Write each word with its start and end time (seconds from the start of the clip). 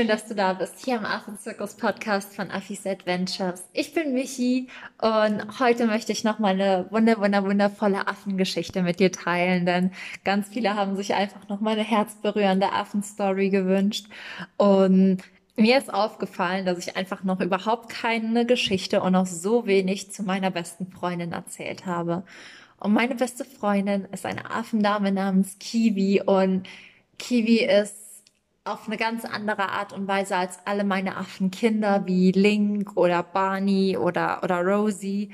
schön, 0.00 0.08
dass 0.08 0.26
du 0.26 0.34
da 0.34 0.54
bist, 0.54 0.82
hier 0.82 0.96
im 0.96 1.04
Affenzirkus 1.04 1.74
Podcast 1.74 2.34
von 2.34 2.50
Affis 2.50 2.86
Adventures. 2.86 3.64
Ich 3.74 3.92
bin 3.92 4.14
Michi 4.14 4.68
und 4.98 5.60
heute 5.60 5.84
möchte 5.84 6.10
ich 6.10 6.24
noch 6.24 6.38
mal 6.38 6.54
eine 6.54 6.86
wunder, 6.88 7.20
wunder, 7.20 7.44
wundervolle 7.44 8.08
Affengeschichte 8.08 8.80
mit 8.80 8.98
dir 8.98 9.12
teilen, 9.12 9.66
denn 9.66 9.90
ganz 10.24 10.48
viele 10.48 10.74
haben 10.74 10.96
sich 10.96 11.12
einfach 11.12 11.50
noch 11.50 11.60
mal 11.60 11.72
eine 11.72 11.82
herzberührende 11.82 12.72
Affenstory 12.72 13.50
gewünscht 13.50 14.06
und 14.56 15.18
mir 15.56 15.76
ist 15.76 15.92
aufgefallen, 15.92 16.64
dass 16.64 16.78
ich 16.78 16.96
einfach 16.96 17.22
noch 17.22 17.42
überhaupt 17.42 17.90
keine 17.90 18.46
Geschichte 18.46 19.02
und 19.02 19.12
noch 19.12 19.26
so 19.26 19.66
wenig 19.66 20.12
zu 20.12 20.22
meiner 20.22 20.50
besten 20.50 20.90
Freundin 20.90 21.32
erzählt 21.32 21.84
habe. 21.84 22.24
Und 22.78 22.94
meine 22.94 23.16
beste 23.16 23.44
Freundin 23.44 24.06
ist 24.12 24.24
eine 24.24 24.50
Affendame 24.50 25.12
namens 25.12 25.58
Kiwi 25.58 26.22
und 26.24 26.66
Kiwi 27.18 27.58
ist 27.66 28.09
auf 28.64 28.86
eine 28.86 28.96
ganz 28.96 29.24
andere 29.24 29.70
Art 29.70 29.92
und 29.92 30.06
Weise 30.06 30.36
als 30.36 30.58
alle 30.66 30.84
meine 30.84 31.16
Affenkinder 31.16 32.06
wie 32.06 32.32
Link 32.32 32.96
oder 32.96 33.22
Barney 33.22 33.96
oder, 33.96 34.42
oder 34.42 34.60
Rosie 34.60 35.32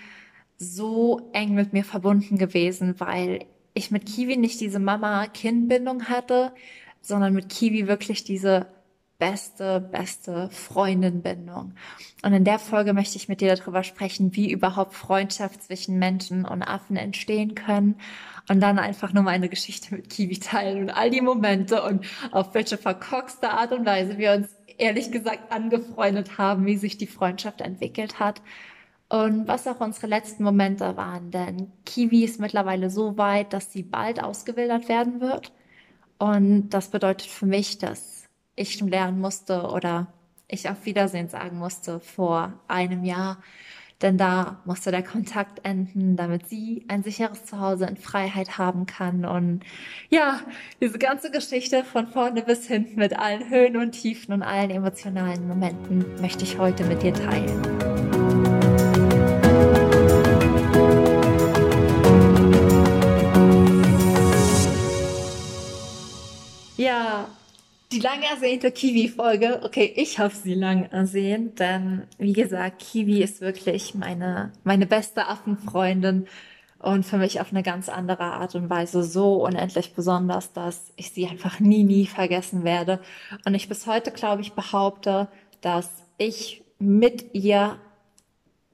so 0.58 1.28
eng 1.32 1.54
mit 1.54 1.72
mir 1.72 1.84
verbunden 1.84 2.38
gewesen, 2.38 2.98
weil 2.98 3.44
ich 3.74 3.90
mit 3.90 4.06
Kiwi 4.06 4.36
nicht 4.36 4.60
diese 4.60 4.78
Mama-Kind-Bindung 4.78 6.04
hatte, 6.08 6.54
sondern 7.02 7.34
mit 7.34 7.48
Kiwi 7.48 7.88
wirklich 7.88 8.24
diese 8.24 8.66
beste, 9.18 9.80
beste 9.80 10.50
Freundinbindung. 10.50 11.72
Und 12.22 12.32
in 12.32 12.44
der 12.44 12.58
Folge 12.58 12.92
möchte 12.92 13.16
ich 13.16 13.28
mit 13.28 13.40
dir 13.40 13.54
darüber 13.54 13.82
sprechen, 13.82 14.34
wie 14.36 14.50
überhaupt 14.50 14.94
Freundschaft 14.94 15.62
zwischen 15.62 15.98
Menschen 15.98 16.44
und 16.44 16.62
Affen 16.62 16.96
entstehen 16.96 17.54
können. 17.54 17.96
Und 18.48 18.60
dann 18.60 18.78
einfach 18.78 19.12
nur 19.12 19.24
meine 19.24 19.48
Geschichte 19.48 19.94
mit 19.94 20.10
Kiwi 20.10 20.38
teilen 20.38 20.82
und 20.82 20.90
all 20.90 21.10
die 21.10 21.20
Momente 21.20 21.82
und 21.82 22.06
auf 22.30 22.54
welche 22.54 22.78
verkorkste 22.78 23.50
Art 23.50 23.72
und 23.72 23.84
Weise 23.84 24.18
wir 24.18 24.32
uns 24.32 24.48
ehrlich 24.78 25.10
gesagt 25.10 25.50
angefreundet 25.50 26.38
haben, 26.38 26.66
wie 26.66 26.76
sich 26.76 26.96
die 26.96 27.06
Freundschaft 27.06 27.60
entwickelt 27.60 28.20
hat. 28.20 28.42
Und 29.08 29.46
was 29.46 29.66
auch 29.68 29.80
unsere 29.80 30.08
letzten 30.08 30.42
Momente 30.42 30.96
waren, 30.96 31.30
denn 31.30 31.70
Kiwi 31.84 32.24
ist 32.24 32.40
mittlerweile 32.40 32.90
so 32.90 33.16
weit, 33.16 33.52
dass 33.52 33.72
sie 33.72 33.84
bald 33.84 34.20
ausgewildert 34.20 34.88
werden 34.88 35.20
wird. 35.20 35.52
Und 36.18 36.70
das 36.70 36.88
bedeutet 36.88 37.28
für 37.28 37.46
mich, 37.46 37.78
dass 37.78 38.15
ich 38.56 38.80
lernen 38.80 39.20
musste 39.20 39.68
oder 39.70 40.08
ich 40.48 40.68
auf 40.68 40.84
Wiedersehen 40.84 41.28
sagen 41.28 41.58
musste 41.58 42.00
vor 42.00 42.54
einem 42.66 43.04
Jahr. 43.04 43.38
Denn 44.02 44.18
da 44.18 44.60
musste 44.66 44.90
der 44.90 45.02
Kontakt 45.02 45.64
enden, 45.64 46.16
damit 46.16 46.48
sie 46.48 46.84
ein 46.88 47.02
sicheres 47.02 47.46
Zuhause 47.46 47.86
in 47.86 47.96
Freiheit 47.96 48.58
haben 48.58 48.84
kann. 48.84 49.24
Und 49.24 49.62
ja, 50.10 50.40
diese 50.82 50.98
ganze 50.98 51.30
Geschichte 51.30 51.82
von 51.82 52.06
vorne 52.06 52.42
bis 52.42 52.66
hinten 52.66 52.98
mit 52.98 53.18
allen 53.18 53.48
Höhen 53.48 53.78
und 53.78 53.92
Tiefen 53.92 54.34
und 54.34 54.42
allen 54.42 54.70
emotionalen 54.70 55.48
Momenten 55.48 56.04
möchte 56.20 56.44
ich 56.44 56.58
heute 56.58 56.84
mit 56.84 57.02
dir 57.02 57.14
teilen. 57.14 57.62
Ja, 66.76 67.28
die 67.92 68.00
lang 68.00 68.22
ersehnte 68.22 68.72
Kiwi-Folge. 68.72 69.60
Okay, 69.64 69.92
ich 69.96 70.18
habe 70.18 70.34
sie 70.34 70.54
lang 70.54 70.84
ersehnt, 70.90 71.60
denn 71.60 72.02
wie 72.18 72.32
gesagt, 72.32 72.80
Kiwi 72.80 73.22
ist 73.22 73.40
wirklich 73.40 73.94
meine, 73.94 74.52
meine 74.64 74.86
beste 74.86 75.26
Affenfreundin 75.28 76.26
und 76.78 77.04
für 77.04 77.16
mich 77.16 77.40
auf 77.40 77.50
eine 77.50 77.62
ganz 77.62 77.88
andere 77.88 78.24
Art 78.24 78.54
und 78.54 78.68
Weise 78.68 79.02
so 79.02 79.44
unendlich 79.44 79.94
besonders, 79.94 80.52
dass 80.52 80.92
ich 80.96 81.10
sie 81.10 81.26
einfach 81.26 81.60
nie, 81.60 81.84
nie 81.84 82.06
vergessen 82.06 82.64
werde. 82.64 83.00
Und 83.44 83.54
ich 83.54 83.68
bis 83.68 83.86
heute, 83.86 84.10
glaube 84.10 84.42
ich, 84.42 84.52
behaupte, 84.52 85.28
dass 85.60 85.88
ich 86.18 86.64
mit 86.78 87.34
ihr 87.34 87.78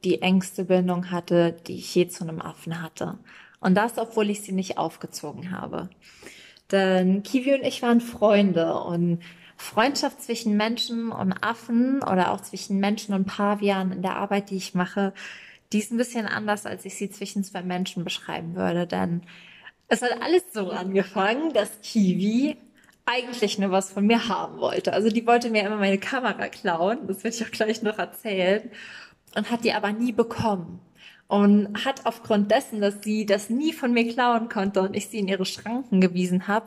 die 0.04 0.20
engste 0.20 0.64
Bindung 0.64 1.10
hatte, 1.10 1.56
die 1.66 1.76
ich 1.76 1.94
je 1.94 2.08
zu 2.08 2.24
einem 2.24 2.40
Affen 2.40 2.82
hatte. 2.82 3.18
Und 3.60 3.76
das, 3.76 3.98
obwohl 3.98 4.30
ich 4.30 4.40
sie 4.40 4.52
nicht 4.52 4.78
aufgezogen 4.78 5.52
habe. 5.52 5.88
Denn 6.72 7.22
Kiwi 7.22 7.54
und 7.54 7.62
ich 7.62 7.82
waren 7.82 8.00
Freunde 8.00 8.74
und 8.74 9.20
Freundschaft 9.56 10.22
zwischen 10.22 10.56
Menschen 10.56 11.12
und 11.12 11.32
Affen 11.32 12.02
oder 12.02 12.32
auch 12.32 12.40
zwischen 12.40 12.78
Menschen 12.78 13.14
und 13.14 13.26
Pavian 13.26 13.92
in 13.92 14.02
der 14.02 14.16
Arbeit, 14.16 14.50
die 14.50 14.56
ich 14.56 14.74
mache, 14.74 15.12
die 15.72 15.78
ist 15.78 15.92
ein 15.92 15.98
bisschen 15.98 16.26
anders, 16.26 16.66
als 16.66 16.84
ich 16.84 16.96
sie 16.96 17.10
zwischen 17.10 17.44
zwei 17.44 17.62
Menschen 17.62 18.04
beschreiben 18.04 18.56
würde. 18.56 18.86
Denn 18.86 19.22
es 19.88 20.02
hat 20.02 20.20
alles 20.20 20.42
so 20.52 20.70
angefangen, 20.70 21.52
dass 21.52 21.80
Kiwi 21.82 22.56
eigentlich 23.04 23.58
nur 23.58 23.70
was 23.70 23.92
von 23.92 24.06
mir 24.06 24.28
haben 24.28 24.58
wollte. 24.58 24.92
Also 24.92 25.08
die 25.08 25.26
wollte 25.26 25.50
mir 25.50 25.64
immer 25.64 25.76
meine 25.76 25.98
Kamera 25.98 26.48
klauen, 26.48 27.06
das 27.06 27.24
werde 27.24 27.36
ich 27.36 27.44
auch 27.44 27.50
gleich 27.50 27.82
noch 27.82 27.98
erzählen, 27.98 28.70
und 29.34 29.50
hat 29.50 29.64
die 29.64 29.72
aber 29.72 29.92
nie 29.92 30.12
bekommen 30.12 30.80
und 31.32 31.86
hat 31.86 32.04
aufgrund 32.04 32.50
dessen, 32.50 32.82
dass 32.82 33.02
sie 33.02 33.24
das 33.24 33.48
nie 33.48 33.72
von 33.72 33.94
mir 33.94 34.06
klauen 34.06 34.50
konnte 34.50 34.82
und 34.82 34.94
ich 34.94 35.08
sie 35.08 35.18
in 35.18 35.28
ihre 35.28 35.46
Schranken 35.46 36.02
gewiesen 36.02 36.46
habe, 36.46 36.66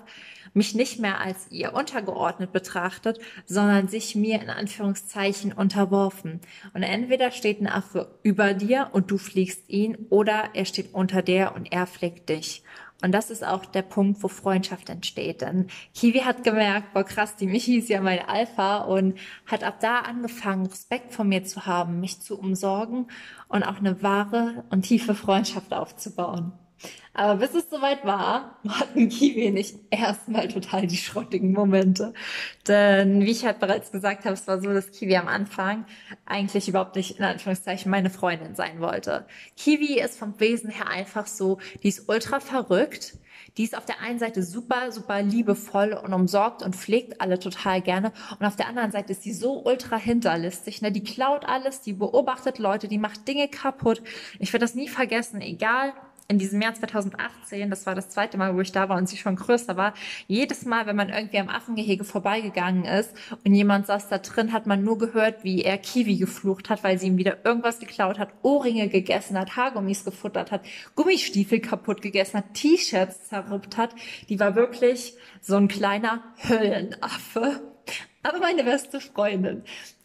mich 0.55 0.73
nicht 0.73 0.99
mehr 0.99 1.21
als 1.21 1.51
ihr 1.51 1.75
untergeordnet 1.75 2.51
betrachtet, 2.51 3.19
sondern 3.45 3.89
sich 3.89 4.15
mir 4.15 4.41
in 4.41 4.49
Anführungszeichen 4.49 5.53
unterworfen. 5.53 6.39
Und 6.73 6.81
entweder 6.81 7.29
steht 7.29 7.61
ein 7.61 7.67
Affe 7.67 8.17
über 8.23 8.55
dir 8.55 8.89
und 8.91 9.11
du 9.11 9.19
fliegst 9.19 9.69
ihn, 9.69 10.07
oder 10.09 10.49
er 10.53 10.65
steht 10.65 10.95
unter 10.95 11.21
dir 11.21 11.51
und 11.55 11.71
er 11.71 11.85
fliegt 11.85 12.29
dich. 12.29 12.63
Und 13.01 13.11
das 13.11 13.29
ist 13.29 13.45
auch 13.45 13.65
der 13.65 13.81
Punkt, 13.81 14.23
wo 14.23 14.27
Freundschaft 14.27 14.89
entsteht. 14.89 15.41
Denn 15.41 15.67
Kiwi 15.93 16.19
hat 16.19 16.43
gemerkt, 16.43 16.93
boah 16.93 17.03
krass, 17.03 17.35
die 17.35 17.45
Michi 17.45 17.77
ist 17.77 17.89
ja 17.89 18.01
mein 18.01 18.19
Alpha 18.19 18.77
und 18.77 19.17
hat 19.45 19.63
ab 19.63 19.79
da 19.79 19.99
angefangen, 19.99 20.65
Respekt 20.65 21.13
vor 21.13 21.25
mir 21.25 21.43
zu 21.43 21.65
haben, 21.65 21.99
mich 21.99 22.21
zu 22.21 22.39
umsorgen 22.39 23.07
und 23.47 23.63
auch 23.63 23.77
eine 23.77 24.01
wahre 24.01 24.63
und 24.69 24.83
tiefe 24.83 25.13
Freundschaft 25.13 25.73
aufzubauen. 25.73 26.53
Aber 27.13 27.35
bis 27.37 27.55
es 27.55 27.69
soweit 27.69 28.03
war, 28.03 28.59
hatten 28.67 29.07
Kiwi 29.07 29.49
nicht 29.49 29.77
erstmal 29.89 30.49
total 30.49 30.85
die 30.85 30.97
schrottigen 30.97 31.53
Momente. 31.53 32.13
Denn 32.67 33.21
wie 33.21 33.31
ich 33.31 33.45
halt 33.45 33.59
bereits 33.59 33.91
gesagt 33.91 34.25
habe, 34.25 34.33
es 34.33 34.47
war 34.47 34.59
so, 34.61 34.73
dass 34.73 34.91
Kiwi 34.91 35.15
am 35.15 35.29
Anfang 35.29 35.85
eigentlich 36.25 36.67
überhaupt 36.67 36.97
nicht 36.97 37.17
in 37.17 37.23
Anführungszeichen 37.23 37.89
meine 37.89 38.09
Freundin 38.09 38.55
sein 38.55 38.81
wollte. 38.81 39.25
Kiwi 39.55 39.99
ist 39.99 40.19
vom 40.19 40.37
Wesen 40.39 40.69
her 40.69 40.89
einfach 40.89 41.27
so, 41.27 41.59
die 41.83 41.87
ist 41.87 42.09
ultra 42.09 42.41
verrückt. 42.41 43.17
Die 43.57 43.63
ist 43.63 43.77
auf 43.77 43.85
der 43.85 44.01
einen 44.01 44.19
Seite 44.19 44.43
super, 44.43 44.91
super 44.91 45.21
liebevoll 45.21 45.93
und 45.93 46.13
umsorgt 46.13 46.61
und 46.61 46.75
pflegt 46.75 47.21
alle 47.21 47.39
total 47.39 47.81
gerne. 47.81 48.11
Und 48.37 48.45
auf 48.45 48.57
der 48.57 48.67
anderen 48.67 48.91
Seite 48.91 49.13
ist 49.13 49.23
sie 49.23 49.31
so 49.31 49.63
ultra 49.63 49.95
hinterlistig. 49.95 50.81
Ne? 50.81 50.91
Die 50.91 51.03
klaut 51.03 51.45
alles, 51.45 51.81
die 51.81 51.93
beobachtet 51.93 52.59
Leute, 52.59 52.89
die 52.89 52.97
macht 52.97 53.25
Dinge 53.27 53.47
kaputt. 53.47 54.01
Ich 54.39 54.51
werde 54.51 54.65
das 54.65 54.75
nie 54.75 54.89
vergessen, 54.89 55.39
egal 55.39 55.93
in 56.27 56.39
diesem 56.39 56.61
Jahr 56.61 56.73
2018, 56.73 57.69
das 57.69 57.85
war 57.85 57.93
das 57.93 58.09
zweite 58.09 58.37
Mal, 58.37 58.55
wo 58.55 58.61
ich 58.61 58.71
da 58.71 58.89
war 58.89 58.97
und 58.97 59.07
sie 59.07 59.17
schon 59.17 59.35
größer 59.35 59.77
war, 59.77 59.93
jedes 60.27 60.65
Mal, 60.65 60.87
wenn 60.87 60.95
man 60.95 61.09
irgendwie 61.09 61.37
am 61.37 61.49
Affengehege 61.49 62.03
vorbeigegangen 62.03 62.85
ist 62.85 63.13
und 63.43 63.53
jemand 63.53 63.85
saß 63.85 64.09
da 64.09 64.17
drin, 64.17 64.51
hat 64.51 64.65
man 64.65 64.83
nur 64.83 64.97
gehört, 64.97 65.43
wie 65.43 65.61
er 65.63 65.77
Kiwi 65.77 66.17
geflucht 66.17 66.69
hat, 66.69 66.83
weil 66.83 66.97
sie 66.97 67.07
ihm 67.07 67.17
wieder 67.17 67.45
irgendwas 67.45 67.79
geklaut 67.79 68.17
hat, 68.17 68.29
Ohrringe 68.41 68.89
gegessen 68.89 69.37
hat, 69.37 69.55
Haargummis 69.55 70.03
gefuttert 70.03 70.51
hat, 70.51 70.61
Gummistiefel 70.95 71.59
kaputt 71.59 72.01
gegessen 72.01 72.37
hat, 72.37 72.53
T-Shirts 72.55 73.29
zerruppt 73.29 73.77
hat. 73.77 73.93
Die 74.29 74.39
war 74.39 74.55
wirklich 74.55 75.15
so 75.41 75.55
ein 75.57 75.67
kleiner 75.67 76.23
Höllenaffe. 76.49 77.61
Aber 78.23 78.39
meine 78.39 78.63
beste 78.63 78.99
Freundin. 78.99 79.63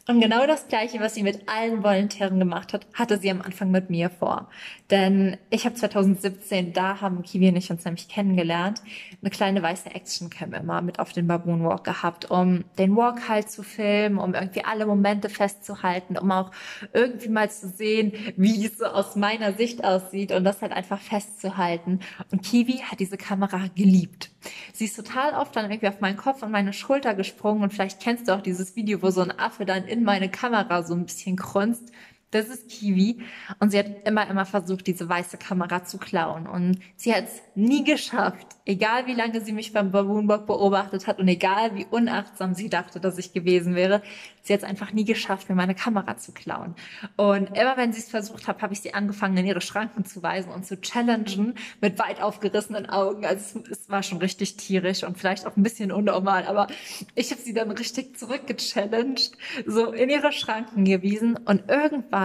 Und 0.09 0.21
genau 0.21 0.47
das 0.47 0.67
Gleiche, 0.69 0.99
was 0.99 1.15
sie 1.15 1.23
mit 1.23 1.49
allen 1.49 1.85
Volontären 1.85 2.39
gemacht 2.39 2.73
hat, 2.73 2.87
hatte 2.95 3.19
sie 3.19 3.31
am 3.31 3.43
Anfang 3.43 3.71
mit 3.71 3.91
mir 3.91 4.11
vor. 4.11 4.49
Denn 4.91 5.37
ich 5.51 5.67
habe 5.67 5.75
2017, 5.75 6.73
da 6.73 7.01
haben 7.01 7.23
Kiwi 7.23 7.49
und 7.49 7.57
ich 7.57 7.71
uns 7.71 7.85
nämlich 7.85 8.09
kennengelernt, 8.09 8.83
eine 9.21 9.31
kleine 9.31 9.63
weiße 9.63 9.95
Actioncam 9.95 10.55
immer 10.55 10.81
mit 10.81 10.99
auf 10.99 11.13
den 11.13 11.27
Baboon 11.27 11.65
Walk 11.65 11.85
gehabt, 11.85 12.31
um 12.31 12.65
den 12.79 12.97
Walk 12.97 13.29
halt 13.29 13.51
zu 13.51 13.63
filmen, 13.63 14.19
um 14.19 14.35
irgendwie 14.35 14.65
alle 14.65 14.87
Momente 14.87 15.29
festzuhalten, 15.29 16.17
um 16.17 16.33
auch 16.33 16.51
irgendwie 16.93 17.29
mal 17.29 17.51
zu 17.51 17.69
sehen, 17.69 18.13
wie 18.37 18.65
es 18.65 18.79
so 18.79 18.87
aus 18.87 19.17
meiner 19.17 19.53
Sicht 19.53 19.85
aussieht 19.85 20.33
und 20.33 20.45
das 20.45 20.63
halt 20.63 20.73
einfach 20.73 21.01
festzuhalten. 21.01 22.01
Und 22.33 22.43
Kiwi 22.43 22.79
hat 22.79 23.01
diese 23.01 23.17
Kamera 23.17 23.67
geliebt. 23.75 24.31
Sie 24.73 24.87
ist 24.87 24.97
total 24.97 25.35
oft 25.35 25.55
dann 25.55 25.71
irgendwie 25.71 25.89
auf 25.89 26.01
meinen 26.01 26.17
Kopf 26.17 26.43
und 26.43 26.51
meine 26.51 26.73
Schulter 26.73 27.15
gesprungen 27.15 27.63
und 27.63 27.73
vielleicht 27.73 28.01
kennst 28.01 28.29
du 28.29 28.33
auch 28.35 28.41
dieses 28.41 28.77
Video, 28.77 29.03
wo 29.03 29.11
so 29.11 29.21
ein 29.21 29.39
Affe 29.39 29.65
dann 29.65 29.85
in 29.85 30.05
meine 30.05 30.31
Kamera 30.31 30.83
so 30.83 30.95
ein 30.95 31.05
bisschen 31.05 31.37
krunzt. 31.37 31.93
Das 32.31 32.49
ist 32.49 32.69
Kiwi. 32.69 33.19
Und 33.59 33.71
sie 33.71 33.79
hat 33.79 33.87
immer, 34.07 34.29
immer 34.29 34.47
versucht, 34.47 34.87
diese 34.87 35.09
weiße 35.09 35.37
Kamera 35.37 35.85
zu 35.85 35.99
klauen. 35.99 36.47
Und 36.47 36.79
sie 36.97 37.13
hat 37.15 37.25
es 37.25 37.43
nie 37.57 37.83
geschafft, 37.83 38.47
egal 38.67 39.07
wie 39.07 39.15
lange 39.15 39.41
sie 39.41 39.53
mich 39.53 39.73
beim 39.73 39.91
Baboonbock 39.91 40.47
beobachtet 40.47 41.07
hat 41.09 41.19
und 41.19 41.27
egal 41.27 41.75
wie 41.75 41.87
unachtsam 41.91 42.55
sie 42.55 42.69
dachte, 42.69 43.01
dass 43.01 43.19
ich 43.19 43.33
gewesen 43.33 43.75
wäre, 43.75 44.01
sie 44.43 44.53
hat 44.53 44.61
es 44.61 44.69
einfach 44.69 44.93
nie 44.93 45.05
geschafft, 45.05 45.49
mir 45.49 45.57
meine 45.57 45.75
Kamera 45.75 46.17
zu 46.19 46.33
klauen. 46.33 46.77
Und 47.17 47.57
immer 47.57 47.77
wenn 47.77 47.93
sie 47.93 48.01
es 48.01 48.09
versucht 48.09 48.47
hat, 48.47 48.63
habe 48.63 48.75
ich 48.75 48.81
sie 48.81 48.95
angefangen, 48.95 49.37
in 49.37 49.47
ihre 49.47 49.61
Schranken 49.61 50.05
zu 50.05 50.23
weisen 50.23 50.53
und 50.53 50.65
zu 50.65 50.81
challengen 50.81 51.55
mit 51.81 51.99
weit 51.99 52.23
aufgerissenen 52.23 52.89
Augen. 52.89 53.27
Also 53.27 53.61
es, 53.71 53.91
war 53.91 54.05
schon 54.05 54.19
richtig 54.19 54.57
tierisch 54.57 55.03
und 55.03 55.19
vielleicht 55.19 55.49
auch 55.49 55.57
ein 55.57 55.65
bisschen 55.65 55.91
unnormal, 55.91 56.47
aber 56.47 56.69
ich 57.17 57.33
habe 57.33 57.41
sie 57.41 57.53
dann 57.53 57.73
richtig 57.73 58.17
zurückgechallenged, 58.17 59.33
so 59.67 59.91
in 59.91 60.11
ihre 60.11 60.31
Schranken 60.31 60.85
gewiesen 60.85 61.37
und 61.37 61.69
irgendwann 61.69 62.20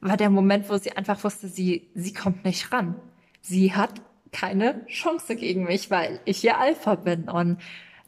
war 0.00 0.16
der 0.16 0.30
Moment, 0.30 0.68
wo 0.68 0.76
sie 0.76 0.92
einfach 0.92 1.22
wusste, 1.24 1.48
sie, 1.48 1.88
sie 1.94 2.12
kommt 2.12 2.44
nicht 2.44 2.72
ran. 2.72 2.94
Sie 3.40 3.74
hat 3.74 4.00
keine 4.32 4.84
Chance 4.86 5.36
gegen 5.36 5.64
mich, 5.64 5.90
weil 5.90 6.20
ich 6.24 6.44
ihr 6.44 6.58
Alpha 6.58 6.96
bin. 6.96 7.28
Und 7.28 7.58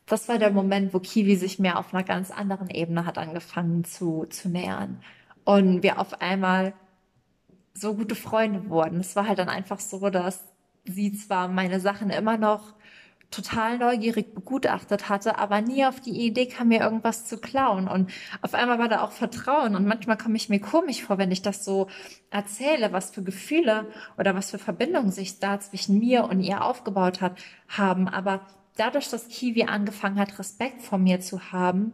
das 0.07 0.29
war 0.29 0.39
der 0.39 0.51
Moment, 0.51 0.93
wo 0.93 0.99
Kiwi 0.99 1.37
sich 1.37 1.59
mir 1.59 1.79
auf 1.79 1.95
einer 1.95 2.03
ganz 2.03 2.31
anderen 2.31 2.69
Ebene 2.69 3.07
hat 3.07 3.19
angefangen 3.19 3.85
zu, 3.85 4.27
zu 4.29 4.49
nähern. 4.49 5.01
Und 5.45 5.83
wir 5.83 5.99
auf 5.99 6.21
einmal 6.21 6.75
so 7.75 7.95
gute 7.95 8.15
Freunde 8.15 8.69
wurden. 8.69 9.01
Es 9.01 9.17
war 9.17 9.27
halt 9.27 9.39
dann 9.39 9.49
einfach 9.49 9.81
so, 9.81 10.11
dass 10.11 10.45
sie 10.85 11.13
zwar 11.13 11.49
meine 11.49 11.81
Sachen 11.81 12.11
immer 12.11 12.37
noch 12.37 12.75
total 13.31 13.79
neugierig 13.79 14.35
begutachtet 14.35 15.09
hatte, 15.09 15.39
aber 15.39 15.61
nie 15.61 15.85
auf 15.85 16.01
die 16.01 16.27
Idee 16.27 16.47
kam, 16.47 16.69
mir 16.69 16.81
irgendwas 16.81 17.25
zu 17.27 17.39
klauen. 17.39 17.87
Und 17.89 18.11
auf 18.43 18.55
einmal 18.55 18.79
war 18.79 18.89
da 18.89 19.03
auch 19.03 19.13
Vertrauen. 19.13 19.77
Und 19.77 19.87
manchmal 19.87 20.17
komme 20.17 20.37
ich 20.37 20.49
mir 20.49 20.61
komisch 20.61 21.03
vor, 21.03 21.19
wenn 21.19 21.31
ich 21.31 21.43
das 21.43 21.65
so 21.65 21.89
erzähle, 22.31 22.93
was 22.93 23.11
für 23.11 23.23
Gefühle 23.23 23.87
oder 24.19 24.35
was 24.35 24.51
für 24.51 24.59
Verbindungen 24.59 25.13
sich 25.13 25.39
da 25.39 25.61
zwischen 25.61 25.99
mir 25.99 26.25
und 26.25 26.41
ihr 26.41 26.65
aufgebaut 26.65 27.21
hat, 27.21 27.39
haben. 27.69 28.09
Aber 28.09 28.41
dadurch, 28.77 29.09
dass 29.09 29.29
Kiwi 29.29 29.65
angefangen 29.65 30.19
hat, 30.19 30.39
Respekt 30.39 30.83
vor 30.83 30.99
mir 30.99 31.21
zu 31.21 31.53
haben, 31.53 31.93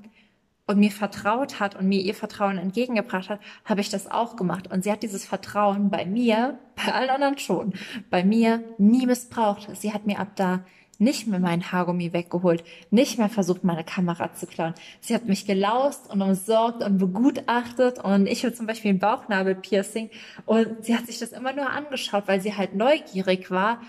und 0.67 0.79
mir 0.79 0.91
vertraut 0.91 1.61
hat 1.61 1.77
und 1.77 1.89
mir 1.89 2.01
ihr 2.01 2.15
Vertrauen 2.15 2.59
entgegengebracht 2.59 3.31
hat, 3.31 3.41
habe 3.65 3.81
ich 3.81 3.89
das 3.89 4.11
auch 4.11 4.37
gemacht. 4.37 4.69
Und 4.71 4.83
sie 4.83 4.91
hat 4.91 5.03
dieses 5.03 5.25
Vertrauen 5.25 5.91
bei 5.91 6.05
mir, 6.05 6.59
bei 6.75 6.93
allen 6.93 7.11
anderen 7.11 7.39
schon, 7.39 7.73
bei 8.11 8.25
mir 8.25 8.65
nie 8.79 9.07
missbraucht. 9.07 9.69
Sie 9.77 9.93
hat 9.93 10.07
mir 10.07 10.19
ab 10.19 10.33
da 10.35 10.65
nicht 10.99 11.27
mehr 11.27 11.41
meinen 11.41 11.71
Haargummi 11.71 12.13
weggeholt, 12.13 12.65
nicht 12.91 13.19
mehr 13.19 13.29
versucht, 13.29 13.65
meine 13.65 13.85
Kamera 13.85 14.33
zu 14.35 14.47
klauen. 14.47 14.75
Sie 15.01 15.15
hat 15.15 15.27
mich 15.27 15.47
gelaust 15.47 16.11
und 16.11 16.23
umsorgt 16.23 16.83
und 16.83 16.99
begutachtet 16.99 17.99
und 17.99 18.27
ich 18.27 18.45
habe 18.45 18.55
zum 18.55 18.67
Beispiel 18.67 18.93
ein 18.93 18.99
Bauchnabelpiercing 18.99 20.11
und 20.47 20.85
sie 20.85 20.97
hat 20.97 21.07
sich 21.07 21.19
das 21.19 21.33
immer 21.33 21.53
nur 21.53 21.71
angeschaut, 21.71 22.25
weil 22.27 22.41
sie 22.41 22.57
halt 22.57 22.75
neugierig 22.75 23.51
war, 23.51 23.81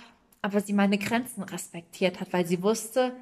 aber 0.42 0.62
sie 0.62 0.74
meine 0.74 0.98
Grenzen 0.98 1.44
respektiert 1.44 2.19
hat, 2.19 2.33
weil 2.33 2.45
sie 2.45 2.62
wusste, 2.62 3.13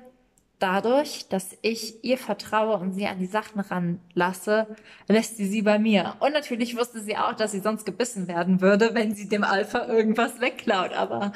dadurch, 0.59 1.27
dass 1.29 1.57
ich 1.61 2.03
ihr 2.03 2.17
vertraue 2.17 2.77
und 2.77 2.93
sie 2.93 3.07
an 3.07 3.19
die 3.19 3.25
Sachen 3.25 3.59
ranlasse, 3.59 4.67
lässt 5.07 5.38
sie 5.38 5.47
sie 5.47 5.61
bei 5.61 5.79
mir. 5.79 6.15
Und 6.19 6.33
natürlich 6.33 6.77
wusste 6.77 7.01
sie 7.01 7.17
auch, 7.17 7.33
dass 7.33 7.51
sie 7.51 7.59
sonst 7.59 7.85
gebissen 7.85 8.27
werden 8.27 8.61
würde, 8.61 8.93
wenn 8.93 9.13
sie 9.13 9.27
dem 9.27 9.43
Alpha 9.43 9.85
irgendwas 9.85 10.39
wegklaut. 10.39 10.93
Aber 10.93 11.33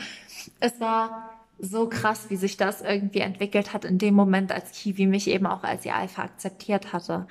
es 0.60 0.80
war 0.80 1.39
so 1.60 1.90
krass, 1.90 2.30
wie 2.30 2.38
sich 2.38 2.58
das 2.58 2.82
irgendwie 2.82 3.20
entwickelt 3.20 3.74
hat 3.74 3.86
in 3.86 3.98
dem 3.98 4.16
Moment, 4.16 4.52
als 4.52 4.72
Kiwi 4.72 5.06
mich 5.06 5.28
eben 5.28 5.46
auch 5.46 5.64
als 5.64 5.86
ihr 5.86 5.96
Alpha 5.96 6.24
akzeptiert 6.24 6.94
hatte. 6.94 7.28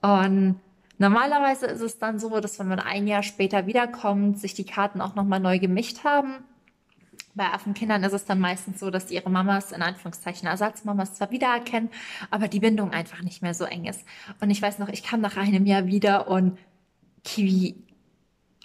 Und 0.00 0.60
normalerweise 0.98 1.66
ist 1.66 1.80
es 1.80 1.98
dann 1.98 2.18
so, 2.18 2.40
dass 2.40 2.58
wenn 2.58 2.68
man 2.68 2.80
ein 2.80 3.06
Jahr 3.06 3.22
später 3.22 3.66
wiederkommt, 3.66 4.38
sich 4.38 4.54
die 4.54 4.64
Karten 4.64 5.00
auch 5.00 5.14
nochmal 5.14 5.40
neu 5.40 5.58
gemischt 5.58 6.04
haben. 6.04 6.44
Bei 7.34 7.46
Affenkindern 7.46 8.04
ist 8.04 8.12
es 8.12 8.24
dann 8.24 8.38
meistens 8.38 8.78
so, 8.78 8.90
dass 8.90 9.10
ihre 9.10 9.28
Mamas, 9.28 9.72
in 9.72 9.82
Anführungszeichen 9.82 10.46
Ersatzmamas, 10.46 11.14
zwar 11.14 11.32
wiedererkennen, 11.32 11.90
aber 12.30 12.46
die 12.46 12.60
Bindung 12.60 12.92
einfach 12.92 13.22
nicht 13.22 13.42
mehr 13.42 13.54
so 13.54 13.64
eng 13.64 13.86
ist. 13.86 14.04
Und 14.40 14.50
ich 14.50 14.62
weiß 14.62 14.78
noch, 14.78 14.88
ich 14.88 15.02
kam 15.02 15.20
nach 15.20 15.36
einem 15.36 15.66
Jahr 15.66 15.86
wieder 15.86 16.28
und 16.28 16.58
Kiwi 17.24 17.74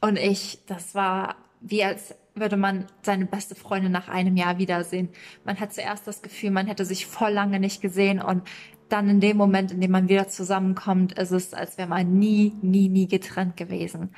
und 0.01 0.17
ich, 0.17 0.59
das 0.67 0.93
war 0.93 1.35
wie 1.61 1.83
als 1.83 2.15
würde 2.39 2.57
man 2.57 2.85
seine 3.01 3.25
beste 3.25 3.55
Freundin 3.55 3.91
nach 3.91 4.09
einem 4.09 4.37
Jahr 4.37 4.57
wiedersehen. 4.57 5.09
Man 5.45 5.59
hat 5.59 5.73
zuerst 5.73 6.07
das 6.07 6.21
Gefühl, 6.21 6.51
man 6.51 6.67
hätte 6.67 6.85
sich 6.85 7.05
voll 7.05 7.31
lange 7.31 7.59
nicht 7.59 7.81
gesehen 7.81 8.21
und 8.21 8.43
dann 8.89 9.07
in 9.07 9.19
dem 9.19 9.37
Moment, 9.37 9.71
in 9.71 9.81
dem 9.81 9.91
man 9.91 10.09
wieder 10.09 10.27
zusammenkommt, 10.27 11.13
ist 11.13 11.31
es, 11.31 11.53
als 11.53 11.77
wäre 11.77 11.87
man 11.87 12.17
nie, 12.17 12.55
nie, 12.61 12.89
nie 12.89 13.07
getrennt 13.07 13.55
gewesen. 13.55 14.09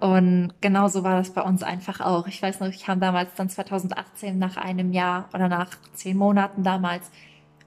Und 0.00 0.52
genauso 0.60 1.04
war 1.04 1.16
das 1.16 1.30
bei 1.30 1.42
uns 1.42 1.62
einfach 1.62 2.00
auch. 2.00 2.26
Ich 2.26 2.42
weiß 2.42 2.60
noch, 2.60 2.68
ich 2.68 2.84
kam 2.84 3.00
damals 3.00 3.34
dann 3.34 3.48
2018 3.48 4.38
nach 4.38 4.56
einem 4.56 4.92
Jahr 4.92 5.28
oder 5.32 5.48
nach 5.48 5.70
zehn 5.94 6.16
Monaten 6.16 6.62
damals 6.62 7.10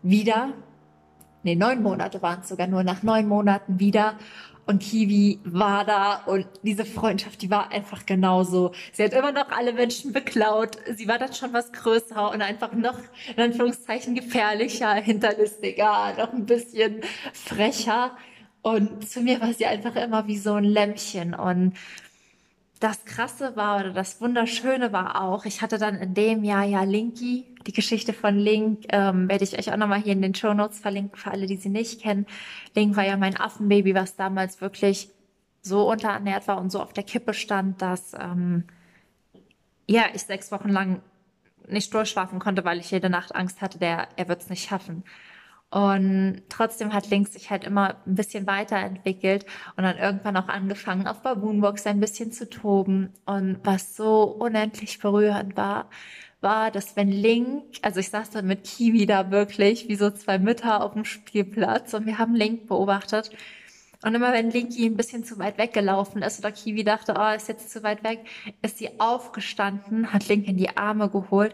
wieder. 0.04 0.50
Nee, 1.44 1.56
neun 1.56 1.82
Monate 1.82 2.22
waren 2.22 2.42
es 2.42 2.50
sogar 2.50 2.68
nur, 2.68 2.84
nach 2.84 3.02
neun 3.02 3.28
Monaten 3.28 3.80
wieder 3.80 4.16
und 4.70 4.84
Kiwi 4.84 5.40
war 5.46 5.84
da 5.84 6.18
und 6.28 6.46
diese 6.62 6.86
Freundschaft, 6.86 7.42
die 7.42 7.50
war 7.50 7.72
einfach 7.72 8.06
genauso. 8.06 8.72
Sie 8.94 9.04
hat 9.04 9.14
immer 9.14 9.32
noch 9.32 9.50
alle 9.50 9.74
Menschen 9.74 10.14
beklaut. 10.14 10.78
Sie 10.96 11.08
war 11.08 11.18
dann 11.18 11.34
schon 11.34 11.54
was 11.54 11.72
größer 11.72 12.30
und 12.30 12.44
einfach 12.44 12.72
noch, 12.74 13.00
in 13.36 13.42
Anführungszeichen, 13.42 14.14
gefährlicher, 14.14 14.94
hinterlistiger, 14.94 16.14
noch 16.20 16.34
ein 16.34 16.46
bisschen 16.46 17.02
frecher. 17.34 18.16
Und 18.62 19.10
zu 19.10 19.22
mir 19.22 19.42
war 19.42 19.54
sie 19.54 19.66
einfach 19.66 19.96
immer 19.96 20.28
wie 20.28 20.38
so 20.38 20.54
ein 20.54 20.66
Lämpchen 20.66 21.34
und 21.34 21.74
das 22.80 23.04
Krasse 23.04 23.56
war 23.58 23.82
oder 23.82 23.92
das 23.92 24.22
Wunderschöne 24.22 24.94
war 24.94 25.22
auch, 25.22 25.46
ich 25.46 25.62
hatte 25.62 25.78
dann 25.78 25.96
in 25.96 26.14
dem 26.14 26.44
Jahr 26.46 26.64
ja 26.64 26.84
Linky, 26.84 27.46
die 27.68 27.74
Geschichte 27.74 28.14
von 28.14 28.38
Link, 28.38 28.86
ähm, 28.90 29.28
werde 29.28 29.44
ich 29.44 29.58
euch 29.58 29.72
auch 29.72 29.78
nochmal 29.78 30.02
hier 30.02 30.14
in 30.14 30.22
den 30.22 30.34
Show 30.34 30.54
Notes 30.54 30.80
verlinken, 30.80 31.18
für 31.18 31.32
alle, 31.32 31.46
die 31.46 31.58
sie 31.58 31.70
nicht 31.70 32.02
kennen. 32.02 32.26
Link 32.76 32.96
war 32.96 33.06
ja 33.06 33.18
mein 33.18 33.38
Affenbaby, 33.38 33.96
was 33.96 34.16
damals 34.16 34.62
wirklich 34.62 35.10
so 35.62 35.90
unterernährt 35.90 36.48
war 36.48 36.60
und 36.60 36.72
so 36.72 36.82
auf 36.82 36.94
der 36.94 37.04
Kippe 37.04 37.34
stand, 37.34 37.82
dass 37.82 38.14
ähm, 38.14 38.64
ja, 39.88 40.04
ich 40.14 40.22
sechs 40.22 40.52
Wochen 40.52 40.70
lang 40.70 41.02
nicht 41.68 41.94
durchschlafen 41.94 42.40
konnte, 42.40 42.64
weil 42.64 42.80
ich 42.80 42.92
jede 42.92 43.10
Nacht 43.10 43.36
Angst 43.36 43.62
hatte, 43.62 43.78
der, 43.78 44.08
er 44.16 44.28
wird 44.30 44.42
es 44.42 44.50
nicht 44.50 44.68
schaffen. 44.68 45.04
Und 45.72 46.42
trotzdem 46.50 46.94
hat 46.94 47.10
Links 47.12 47.34
sich 47.34 47.52
halt 47.52 47.64
immer 47.64 47.98
ein 48.08 48.16
bisschen 48.16 48.48
weiterentwickelt 48.48 49.46
und 49.78 49.84
dann 49.84 49.98
irgendwann 49.98 50.36
auch 50.38 50.48
angefangen, 50.48 51.06
auf 51.06 51.22
Baboonbox 51.22 51.86
ein 51.86 52.00
bisschen 52.00 52.32
zu 52.32 52.50
toben. 52.50 53.14
Und 53.26 53.60
was 53.64 53.96
so 53.96 54.24
unendlich 54.24 54.98
berührend 55.00 55.56
war, 55.56 55.90
war, 56.42 56.72
dass 56.72 56.96
wenn 56.96 57.12
Link, 57.12 57.64
also 57.82 58.00
ich 58.00 58.10
saß 58.10 58.32
dann 58.32 58.48
mit 58.48 58.64
Kiwi 58.64 59.06
da 59.06 59.30
wirklich, 59.30 59.88
wie 59.90 59.96
so 59.96 60.10
zwei 60.10 60.40
Mütter 60.40 60.84
auf 60.84 60.94
dem 60.94 61.06
Spielplatz 61.06 61.94
und 61.94 62.06
wir 62.08 62.18
haben 62.18 62.34
Link 62.34 62.68
beobachtet. 62.68 63.32
Und 64.02 64.16
immer 64.16 64.32
wenn 64.32 64.50
Linky 64.50 64.86
ein 64.86 64.96
bisschen 64.96 65.26
zu 65.26 65.40
weit 65.40 65.58
weggelaufen 65.58 66.22
ist 66.22 66.40
oder 66.40 66.54
Kiwi 66.54 66.86
dachte, 66.86 67.16
oh, 67.20 67.36
ist 67.36 67.50
jetzt 67.50 67.70
zu 67.70 67.84
weit 67.84 68.04
weg, 68.06 68.22
ist 68.62 68.78
sie 68.78 68.98
aufgestanden, 69.00 70.14
hat 70.14 70.30
Link 70.30 70.48
in 70.48 70.56
die 70.56 70.78
Arme 70.78 71.10
geholt 71.10 71.54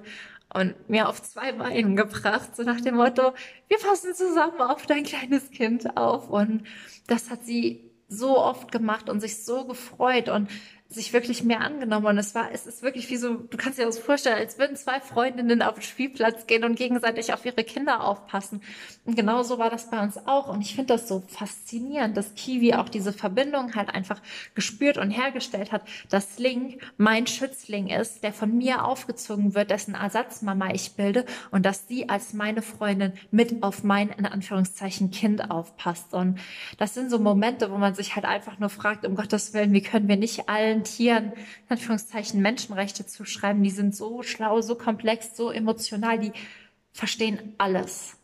und 0.55 0.89
mir 0.89 1.09
auf 1.09 1.21
zwei 1.21 1.51
Beinen 1.51 1.97
gebracht, 1.97 2.55
so 2.55 2.63
nach 2.63 2.79
dem 2.79 2.95
Motto, 2.95 3.33
wir 3.67 3.77
passen 3.77 4.13
zusammen 4.13 4.61
auf 4.61 4.85
dein 4.85 5.03
kleines 5.03 5.51
Kind 5.51 5.97
auf. 5.97 6.29
Und 6.29 6.63
das 7.07 7.29
hat 7.29 7.45
sie 7.45 7.91
so 8.07 8.37
oft 8.37 8.71
gemacht 8.71 9.09
und 9.09 9.19
sich 9.19 9.43
so 9.43 9.65
gefreut 9.65 10.29
und 10.29 10.49
sich 10.95 11.13
wirklich 11.13 11.43
mehr 11.43 11.61
angenommen. 11.61 12.05
Und 12.07 12.17
es 12.17 12.33
war, 12.33 12.51
es 12.51 12.65
ist 12.65 12.81
wirklich 12.81 13.09
wie 13.09 13.17
so, 13.17 13.35
du 13.35 13.57
kannst 13.57 13.77
dir 13.77 13.85
das 13.85 13.99
vorstellen, 13.99 14.37
als 14.37 14.57
würden 14.57 14.75
zwei 14.75 14.99
Freundinnen 14.99 15.61
auf 15.61 15.75
den 15.75 15.83
Spielplatz 15.83 16.47
gehen 16.47 16.63
und 16.63 16.75
gegenseitig 16.75 17.33
auf 17.33 17.45
ihre 17.45 17.63
Kinder 17.63 18.03
aufpassen. 18.03 18.61
Und 19.05 19.15
genau 19.15 19.43
so 19.43 19.59
war 19.59 19.69
das 19.69 19.89
bei 19.89 20.01
uns 20.01 20.17
auch. 20.25 20.47
Und 20.47 20.61
ich 20.61 20.75
finde 20.75 20.93
das 20.93 21.07
so 21.07 21.21
faszinierend, 21.27 22.17
dass 22.17 22.33
Kiwi 22.35 22.73
auch 22.73 22.89
diese 22.89 23.13
Verbindung 23.13 23.75
halt 23.75 23.89
einfach 23.89 24.21
gespürt 24.55 24.97
und 24.97 25.11
hergestellt 25.11 25.71
hat, 25.71 25.83
dass 26.09 26.39
Link 26.39 26.81
mein 26.97 27.27
Schützling 27.27 27.89
ist, 27.89 28.23
der 28.23 28.33
von 28.33 28.57
mir 28.57 28.85
aufgezogen 28.85 29.53
wird, 29.53 29.69
dessen 29.69 29.93
Ersatzmama 29.93 30.71
ich 30.73 30.93
bilde 30.93 31.25
und 31.51 31.65
dass 31.65 31.87
sie 31.87 32.09
als 32.09 32.33
meine 32.33 32.61
Freundin 32.61 33.13
mit 33.31 33.61
auf 33.61 33.83
mein, 33.83 34.09
in 34.09 34.25
Anführungszeichen, 34.25 35.11
Kind 35.11 35.51
aufpasst. 35.51 36.13
Und 36.13 36.39
das 36.77 36.93
sind 36.93 37.09
so 37.09 37.19
Momente, 37.19 37.71
wo 37.71 37.77
man 37.77 37.95
sich 37.95 38.15
halt 38.15 38.25
einfach 38.25 38.59
nur 38.59 38.69
fragt, 38.69 39.05
um 39.05 39.15
Gottes 39.15 39.53
Willen, 39.53 39.73
wie 39.73 39.81
können 39.81 40.07
wir 40.07 40.17
nicht 40.17 40.49
allen 40.49 40.84
allen 40.85 40.95
Tieren, 40.95 41.33
in 41.33 41.69
Anführungszeichen, 41.69 42.41
Menschenrechte 42.41 43.05
zu 43.05 43.25
schreiben. 43.25 43.63
Die 43.63 43.69
sind 43.69 43.95
so 43.95 44.23
schlau, 44.23 44.61
so 44.61 44.75
komplex, 44.75 45.35
so 45.35 45.51
emotional, 45.51 46.19
die 46.19 46.31
verstehen 46.93 47.55
alles. 47.57 48.17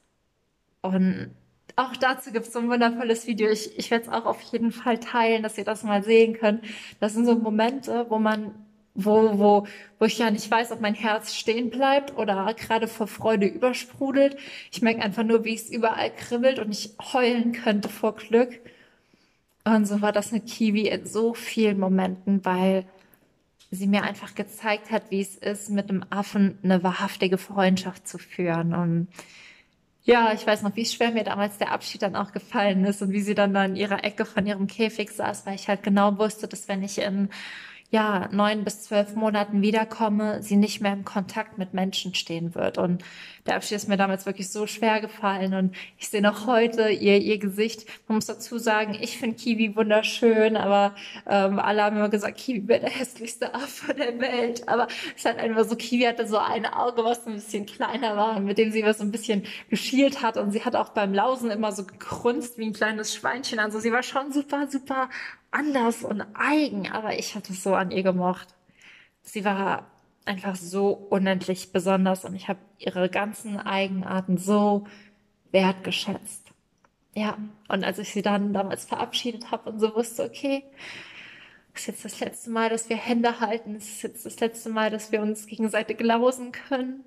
Und 0.82 1.32
auch 1.76 1.96
dazu 1.96 2.32
gibt 2.32 2.48
es 2.48 2.54
so 2.54 2.60
ein 2.60 2.70
wundervolles 2.70 3.28
Video. 3.28 3.50
Ich, 3.50 3.78
ich 3.78 3.92
werde 3.92 4.06
es 4.06 4.12
auch 4.12 4.26
auf 4.26 4.42
jeden 4.42 4.72
Fall 4.72 5.00
teilen, 5.00 5.44
dass 5.44 5.58
ihr 5.58 5.64
das 5.64 5.84
mal 5.84 6.04
sehen 6.04 6.34
könnt. 6.34 6.64
Das 7.00 7.14
sind 7.14 7.26
so 7.26 7.36
Momente, 7.36 8.06
wo 8.10 8.20
man, 8.20 8.54
wo, 8.94 9.38
wo, 9.38 9.68
wo 10.00 10.06
ich 10.06 10.18
ja 10.18 10.30
nicht 10.32 10.50
weiß, 10.50 10.72
ob 10.72 10.82
mein 10.82 10.96
Herz 10.96 11.34
stehen 11.34 11.70
bleibt 11.70 12.18
oder 12.18 12.54
gerade 12.54 12.88
vor 12.88 13.08
Freude 13.08 13.48
übersprudelt. 13.48 14.38
Ich 14.72 14.82
merke 14.82 15.02
einfach 15.02 15.24
nur, 15.24 15.44
wie 15.46 15.56
es 15.56 15.70
überall 15.70 16.14
kribbelt 16.14 16.60
und 16.60 16.72
ich 16.72 16.96
heulen 17.14 17.54
könnte 17.54 17.90
vor 17.90 18.16
Glück. 18.16 18.60
Und 19.64 19.86
so 19.86 20.02
war 20.02 20.12
das 20.12 20.32
mit 20.32 20.48
Kiwi 20.48 20.88
in 20.88 21.06
so 21.06 21.34
vielen 21.34 21.80
Momenten, 21.80 22.44
weil 22.46 22.86
sie 23.70 23.88
mir 23.88 24.04
einfach 24.04 24.36
gezeigt 24.36 24.92
hat, 24.92 25.12
wie 25.12 25.22
es 25.22 25.36
ist, 25.36 25.70
mit 25.70 25.90
einem 25.90 26.04
Affen 26.10 26.58
eine 26.64 26.84
wahrhaftige 26.84 27.38
Freundschaft 27.38 28.08
zu 28.08 28.18
führen. 28.18 28.74
Und 28.74 29.08
ja, 30.04 30.34
ich 30.34 30.46
weiß 30.46 30.64
noch, 30.64 30.76
wie 30.76 30.86
schwer 30.86 31.12
mir 31.12 31.24
damals 31.24 31.58
der 31.58 31.72
Abschied 31.72 32.02
dann 32.02 32.16
auch 32.16 32.32
gefallen 32.32 32.84
ist 32.86 33.02
und 33.02 33.12
wie 33.12 33.22
sie 33.22 33.36
dann 33.36 33.54
da 33.54 33.64
in 33.64 33.76
ihrer 33.76 34.04
Ecke 34.04 34.26
von 34.26 34.46
ihrem 34.46 34.68
Käfig 34.68 35.12
saß, 35.12 35.46
weil 35.46 35.56
ich 35.56 35.68
halt 35.68 35.84
genau 35.84 36.18
wusste, 36.18 36.48
dass 36.48 36.68
wenn 36.68 36.84
ich 36.84 36.98
in 36.98 37.30
ja, 37.92 38.30
neun 38.32 38.64
bis 38.64 38.84
zwölf 38.84 39.16
Monaten 39.16 39.62
wiederkomme, 39.62 40.42
sie 40.42 40.56
nicht 40.56 40.80
mehr 40.80 40.94
im 40.94 41.04
Kontakt 41.04 41.58
mit 41.58 41.74
Menschen 41.74 42.16
stehen 42.16 42.56
wird. 42.56 42.78
Und 42.78 43.04
der 43.46 43.56
Abschied 43.56 43.76
ist 43.76 43.90
mir 43.90 43.98
damals 43.98 44.26
wirklich 44.26 44.50
so 44.50 44.66
schwer 44.66 45.02
gefallen. 45.02 45.54
Und 45.54 45.76
ich 45.98 46.08
sehe 46.08 46.22
noch 46.22 46.48
heute 46.48 46.90
ihr, 46.90 47.18
ihr 47.18 47.38
Gesicht. 47.38 47.86
Man 48.08 48.16
muss 48.16 48.28
dazu 48.28 48.58
sagen, 48.60 48.98
ich 49.00 49.18
finde 49.18 49.36
Kiwi 49.36 49.76
wunderschön, 49.76 50.56
aber 50.56 50.96
ähm, 51.28 51.60
alle 51.60 51.84
haben 51.84 51.98
immer 51.98 52.08
gesagt, 52.08 52.38
Kiwi 52.38 52.66
wäre 52.70 52.80
der 52.80 52.92
hässlichste 52.92 53.54
Affe 53.54 53.94
der 53.94 54.18
Welt. 54.22 54.70
Aber 54.70 54.88
es 55.18 55.26
hat 55.26 55.38
einfach 55.38 55.66
so, 55.66 55.76
Kiwi 55.76 56.06
hatte 56.06 56.26
so 56.26 56.38
ein 56.38 56.66
Auge, 56.66 57.04
was 57.04 57.28
ein 57.28 57.34
bisschen 57.34 57.66
kleiner 57.66 58.16
war, 58.16 58.40
mit 58.40 58.58
dem 58.58 58.72
sie 58.72 58.84
was 58.84 59.00
so 59.00 59.04
ein 59.04 59.12
bisschen 59.12 59.44
geschielt 59.70 60.22
hat. 60.22 60.38
Und 60.38 60.52
sie 60.52 60.64
hat 60.64 60.78
auch 60.78 60.90
beim 60.90 61.14
Lausen 61.14 61.52
immer 61.52 61.74
so 61.74 61.86
gekrunzt 61.86 62.58
wie 62.58 62.68
ein 62.68 62.74
kleines 62.74 63.14
Schweinchen. 63.14 63.60
Also 63.60 63.80
sie 63.80 63.92
war 63.92 64.02
schon 64.04 64.32
super, 64.32 64.68
super 64.68 65.10
anders 65.52 66.04
und 66.04 66.24
eigen, 66.34 66.90
aber 66.90 67.18
ich 67.20 67.36
hatte 67.36 67.54
es 67.54 67.64
so 67.64 67.76
an 67.76 67.92
ihr 67.92 68.04
gemocht. 68.04 68.48
Sie 69.22 69.46
war 69.46 69.92
einfach 70.26 70.56
so 70.56 70.92
unendlich 70.92 71.72
besonders 71.72 72.26
und 72.26 72.36
ich 72.36 72.48
habe 72.48 72.60
ihre 72.78 73.10
ganzen 73.10 73.60
Eigenarten 73.60 74.38
so 74.38 74.88
wertgeschätzt. 75.52 76.52
Ja, 77.14 77.38
und 77.68 77.84
als 77.84 78.00
ich 78.00 78.12
sie 78.14 78.22
dann 78.22 78.54
damals 78.54 78.86
verabschiedet 78.86 79.52
habe 79.52 79.70
und 79.70 79.80
so 79.80 79.94
wusste, 79.96 80.24
okay, 80.24 80.64
ist 81.74 81.88
jetzt 81.88 82.06
das 82.06 82.20
letzte 82.20 82.50
Mal, 82.50 82.70
dass 82.70 82.90
wir 82.90 82.98
Hände 82.98 83.40
halten, 83.40 83.76
ist 83.76 84.02
jetzt 84.02 84.26
das 84.26 84.40
letzte 84.40 84.70
Mal, 84.70 84.90
dass 84.90 85.12
wir 85.12 85.22
uns 85.22 85.48
gegenseitig 85.48 86.00
lausen 86.00 86.52
können, 86.52 87.04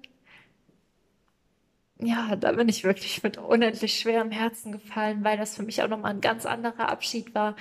ja, 2.05 2.37
da 2.37 2.53
bin 2.53 2.69
ich 2.69 2.85
wirklich 2.85 3.23
mit 3.23 3.39
unendlich 3.39 3.99
schwerem 3.99 4.31
Herzen 4.31 4.73
gefallen, 4.73 5.25
weil 5.25 5.37
das 5.37 5.57
für 5.57 5.63
mich 5.63 5.83
auch 5.83 5.89
nochmal 5.89 6.13
ein 6.13 6.21
ganz 6.21 6.47
anderer 6.47 6.89
Abschied 6.89 7.35
war. 7.35 7.57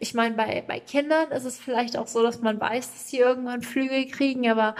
Ich 0.00 0.14
meine, 0.14 0.34
bei, 0.34 0.62
bei 0.66 0.80
Kindern 0.80 1.30
ist 1.30 1.44
es 1.44 1.58
vielleicht 1.58 1.96
auch 1.96 2.06
so, 2.06 2.22
dass 2.22 2.40
man 2.40 2.60
weiß, 2.60 2.92
dass 2.92 3.08
sie 3.08 3.18
irgendwann 3.18 3.62
Flügel 3.62 4.06
kriegen, 4.06 4.48
aber 4.48 4.74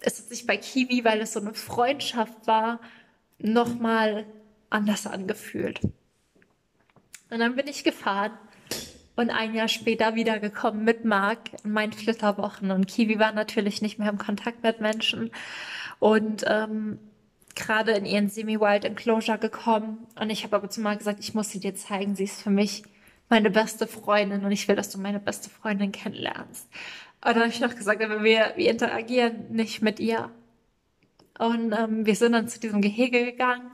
es 0.00 0.18
hat 0.18 0.26
sich 0.26 0.46
bei 0.46 0.56
Kiwi, 0.56 1.04
weil 1.04 1.20
es 1.20 1.32
so 1.32 1.40
eine 1.40 1.54
Freundschaft 1.54 2.46
war, 2.46 2.80
nochmal 3.38 4.26
anders 4.70 5.06
angefühlt. 5.06 5.80
Und 7.30 7.38
dann 7.38 7.56
bin 7.56 7.66
ich 7.66 7.84
gefahren 7.84 8.32
und 9.16 9.30
ein 9.30 9.54
Jahr 9.54 9.68
später 9.68 10.14
wiedergekommen 10.14 10.84
mit 10.84 11.04
Marc 11.04 11.38
in 11.64 11.72
meinen 11.72 11.92
Flitterwochen. 11.92 12.70
Und 12.70 12.88
Kiwi 12.88 13.18
war 13.18 13.32
natürlich 13.32 13.82
nicht 13.82 13.98
mehr 13.98 14.10
im 14.10 14.18
Kontakt 14.18 14.62
mit 14.62 14.80
Menschen. 14.80 15.30
Und 15.98 16.44
ähm, 16.46 16.98
gerade 17.54 17.92
in 17.92 18.04
ihren 18.04 18.28
Semi-Wild 18.28 18.84
Enclosure 18.84 19.38
gekommen. 19.38 20.06
Und 20.20 20.30
ich 20.30 20.44
habe 20.44 20.56
aber 20.56 20.70
zu 20.70 20.80
mal 20.80 20.96
gesagt, 20.96 21.20
ich 21.20 21.34
muss 21.34 21.50
sie 21.50 21.60
dir 21.60 21.74
zeigen, 21.74 22.14
sie 22.14 22.24
ist 22.24 22.42
für 22.42 22.50
mich 22.50 22.82
meine 23.28 23.50
beste 23.50 23.86
Freundin 23.86 24.44
und 24.44 24.52
ich 24.52 24.68
will, 24.68 24.76
dass 24.76 24.90
du 24.90 24.98
meine 24.98 25.20
beste 25.20 25.48
Freundin 25.48 25.92
kennenlernst. 25.92 26.68
Und 27.24 27.34
dann 27.34 27.40
habe 27.40 27.48
ich 27.48 27.60
noch 27.60 27.74
gesagt, 27.74 28.02
aber 28.02 28.22
wir, 28.24 28.52
wir 28.56 28.70
interagieren 28.70 29.46
nicht 29.50 29.80
mit 29.80 30.00
ihr. 30.00 30.30
Und 31.38 31.72
ähm, 31.72 32.04
wir 32.04 32.14
sind 32.14 32.32
dann 32.32 32.48
zu 32.48 32.60
diesem 32.60 32.82
Gehege 32.82 33.24
gegangen. 33.24 33.70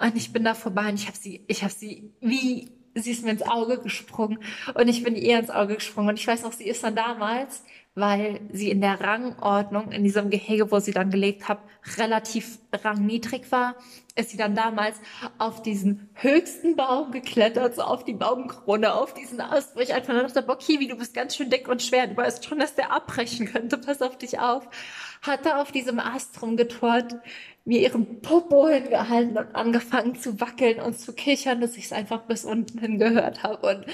Und 0.00 0.16
ich 0.16 0.32
bin 0.32 0.44
da 0.44 0.54
vorbei 0.54 0.88
und 0.88 0.94
ich 0.94 1.06
habe 1.06 1.16
sie, 1.16 1.44
ich 1.46 1.62
habe 1.62 1.72
sie 1.72 2.12
wie 2.20 2.72
sie 2.94 3.10
ist 3.10 3.24
mir 3.24 3.32
ins 3.32 3.42
Auge 3.42 3.78
gesprungen. 3.78 4.38
Und 4.74 4.88
ich 4.88 5.02
bin 5.02 5.16
ihr 5.16 5.38
ins 5.38 5.50
Auge 5.50 5.74
gesprungen. 5.74 6.10
Und 6.10 6.18
ich 6.18 6.26
weiß 6.26 6.42
noch, 6.42 6.52
sie 6.52 6.68
ist 6.68 6.84
dann 6.84 6.96
damals 6.96 7.64
weil 7.94 8.40
sie 8.52 8.70
in 8.70 8.80
der 8.80 9.00
Rangordnung 9.00 9.92
in 9.92 10.02
diesem 10.02 10.28
Gehege, 10.28 10.70
wo 10.72 10.80
sie 10.80 10.90
dann 10.90 11.10
gelebt 11.10 11.48
hat, 11.48 11.60
relativ 11.96 12.58
rangniedrig 12.72 13.52
war, 13.52 13.76
ist 14.16 14.30
sie 14.30 14.36
dann 14.36 14.56
damals 14.56 14.96
auf 15.38 15.62
diesen 15.62 16.08
höchsten 16.14 16.74
Baum 16.74 17.12
geklettert, 17.12 17.76
so 17.76 17.82
auf 17.82 18.04
die 18.04 18.12
Baumkrone, 18.12 18.94
auf 18.94 19.14
diesen 19.14 19.40
Ast, 19.40 19.76
wo 19.76 19.80
ich 19.80 19.94
einfach 19.94 20.12
dachte, 20.12 20.42
boah, 20.42 20.58
Kiwi, 20.58 20.88
du 20.88 20.96
bist 20.96 21.14
ganz 21.14 21.36
schön 21.36 21.50
dick 21.50 21.68
und 21.68 21.82
schwer, 21.82 22.08
du 22.08 22.16
weißt 22.16 22.44
schon, 22.44 22.58
dass 22.58 22.74
der 22.74 22.92
abbrechen 22.92 23.46
könnte, 23.46 23.78
pass 23.78 24.02
auf 24.02 24.18
dich 24.18 24.40
auf. 24.40 24.68
Hat 25.22 25.46
da 25.46 25.62
auf 25.62 25.70
diesem 25.70 26.00
Ast 26.00 26.42
rumgeturnt, 26.42 27.16
mir 27.64 27.80
ihren 27.80 28.20
Popo 28.20 28.68
hingehalten 28.68 29.38
und 29.38 29.54
angefangen 29.54 30.16
zu 30.16 30.40
wackeln 30.40 30.80
und 30.80 30.98
zu 30.98 31.12
kichern, 31.12 31.60
dass 31.60 31.76
ich 31.76 31.86
es 31.86 31.92
einfach 31.92 32.22
bis 32.22 32.44
unten 32.44 32.78
hin 32.78 32.98
gehört 32.98 33.42
habe. 33.42 33.66
Und 33.66 33.86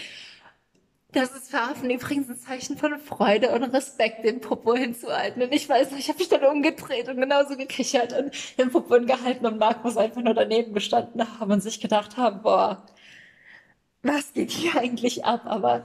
das 1.12 1.32
ist 1.32 1.50
für 1.50 1.60
Affen 1.60 1.90
übrigens 1.90 2.28
ein 2.28 2.36
Zeichen 2.36 2.76
von 2.76 2.98
Freude 2.98 3.50
und 3.50 3.64
Respekt, 3.64 4.24
den 4.24 4.40
Popo 4.40 4.74
hinzuhalten. 4.74 5.42
Und 5.42 5.52
ich 5.52 5.68
weiß 5.68 5.92
ich 5.92 6.08
habe 6.08 6.18
mich 6.18 6.28
dann 6.28 6.44
umgedreht 6.44 7.08
und 7.08 7.20
genauso 7.20 7.56
gekichert 7.56 8.12
und 8.12 8.58
den 8.58 8.70
Popo 8.70 9.00
gehalten 9.00 9.46
und 9.46 9.58
Marc 9.58 9.82
muss 9.84 9.96
einfach 9.96 10.22
nur 10.22 10.34
daneben 10.34 10.72
gestanden 10.72 11.40
haben 11.40 11.50
und 11.50 11.62
sich 11.62 11.80
gedacht 11.80 12.16
haben, 12.16 12.42
boah, 12.42 12.86
was 14.02 14.32
geht 14.32 14.50
hier 14.50 14.80
eigentlich 14.80 15.24
ab? 15.24 15.42
Aber 15.44 15.84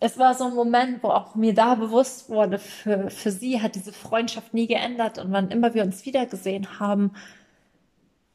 es 0.00 0.18
war 0.18 0.34
so 0.34 0.44
ein 0.44 0.54
Moment, 0.54 1.02
wo 1.02 1.08
auch 1.08 1.36
mir 1.36 1.54
da 1.54 1.74
bewusst 1.74 2.28
wurde, 2.28 2.58
für, 2.58 3.10
für 3.10 3.30
sie 3.30 3.62
hat 3.62 3.76
diese 3.76 3.92
Freundschaft 3.92 4.52
nie 4.52 4.66
geändert. 4.66 5.18
Und 5.18 5.32
wann 5.32 5.50
immer 5.50 5.74
wir 5.74 5.84
uns 5.84 6.04
wiedergesehen 6.04 6.80
haben, 6.80 7.12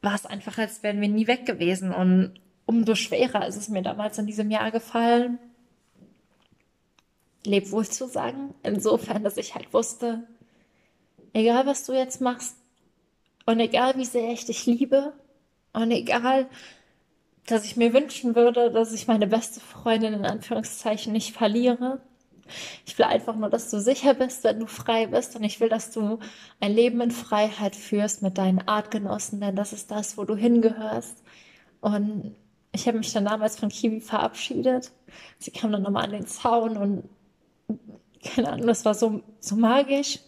war 0.02 0.16
es 0.16 0.26
einfach, 0.26 0.58
als 0.58 0.82
wären 0.82 1.02
wir 1.02 1.10
nie 1.10 1.28
weg 1.28 1.46
gewesen. 1.46 1.94
Und 1.94 2.40
umso 2.66 2.96
schwerer 2.96 3.48
ist 3.48 3.58
es 3.58 3.70
mir 3.70 3.84
damals 3.84 4.18
in 4.18 4.26
diesem 4.26 4.50
Jahr 4.50 4.72
gefallen, 4.72 5.38
leb 7.46 7.72
wohl 7.72 7.88
zu 7.88 8.08
sagen. 8.08 8.54
Insofern, 8.64 9.24
dass 9.24 9.38
ich 9.38 9.56
halt 9.56 9.74
wusste, 9.74 10.28
egal 11.34 11.66
was 11.66 11.86
du 11.86 11.94
jetzt 11.94 12.22
machst 12.22 12.56
und 13.46 13.60
egal 13.60 13.98
wie 13.98 14.06
sehr 14.06 14.32
ich 14.32 14.46
dich 14.46 14.66
liebe 14.66 15.14
und 15.74 15.92
egal, 15.92 16.48
dass 17.48 17.66
ich 17.66 17.78
mir 17.78 17.94
wünschen 17.94 18.36
würde, 18.36 18.72
dass 18.72 18.94
ich 18.94 19.08
meine 19.08 19.28
beste 19.28 19.60
Freundin 19.60 20.14
in 20.14 20.26
Anführungszeichen 20.26 21.12
nicht 21.12 21.36
verliere. 21.36 22.02
Ich 22.86 22.98
will 22.98 23.06
einfach 23.06 23.36
nur, 23.36 23.50
dass 23.50 23.72
du 23.72 23.80
sicher 23.80 24.14
bist, 24.14 24.44
wenn 24.44 24.60
du 24.60 24.68
frei 24.68 25.08
bist 25.08 25.36
und 25.36 25.44
ich 25.44 25.60
will, 25.60 25.70
dass 25.70 25.92
du 25.92 26.20
ein 26.60 26.74
Leben 26.74 27.00
in 27.02 27.12
Freiheit 27.12 27.76
führst 27.76 28.22
mit 28.22 28.38
deinen 28.38 28.68
Artgenossen, 28.68 29.40
denn 29.40 29.56
das 29.56 29.74
ist 29.74 29.90
das, 29.90 30.18
wo 30.18 30.26
du 30.26 30.36
hingehörst. 30.36 31.24
Und 31.80 32.36
ich 32.74 32.88
habe 32.88 32.98
mich 32.98 33.12
dann 33.14 33.26
damals 33.26 33.58
von 33.58 33.70
Kiwi 33.70 34.02
verabschiedet. 34.02 34.92
Sie 35.40 35.52
kam 35.52 35.72
dann 35.72 35.82
nochmal 35.82 36.06
an 36.06 36.12
den 36.12 36.28
Zaun 36.28 36.78
und 36.78 37.10
keine 38.24 38.52
Ahnung, 38.52 38.68
das 38.68 38.86
war 38.86 38.94
so, 38.94 39.22
so 39.40 39.56
magisch 39.56 40.20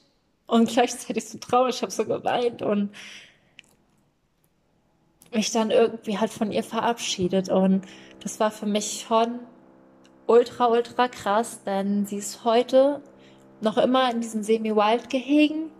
und 0.47 0.69
gleichzeitig 0.69 1.27
so 1.27 1.37
traurig. 1.37 1.75
Ich 1.75 1.81
habe 1.81 1.91
so 1.91 2.05
geweint 2.05 2.61
und 2.61 2.89
mich 5.33 5.51
dann 5.51 5.71
irgendwie 5.71 6.17
halt 6.17 6.31
von 6.31 6.51
ihr 6.51 6.63
verabschiedet. 6.63 7.49
Und 7.49 7.85
das 8.21 8.39
war 8.39 8.51
für 8.51 8.65
mich 8.65 9.05
schon 9.07 9.39
ultra, 10.27 10.67
ultra 10.67 11.07
krass, 11.07 11.63
denn 11.63 12.05
sie 12.05 12.17
ist 12.17 12.43
heute 12.43 13.01
noch 13.61 13.77
immer 13.77 14.11
in 14.11 14.21
diesem 14.21 14.43
Semi-Wild-Gehegen 14.43 15.71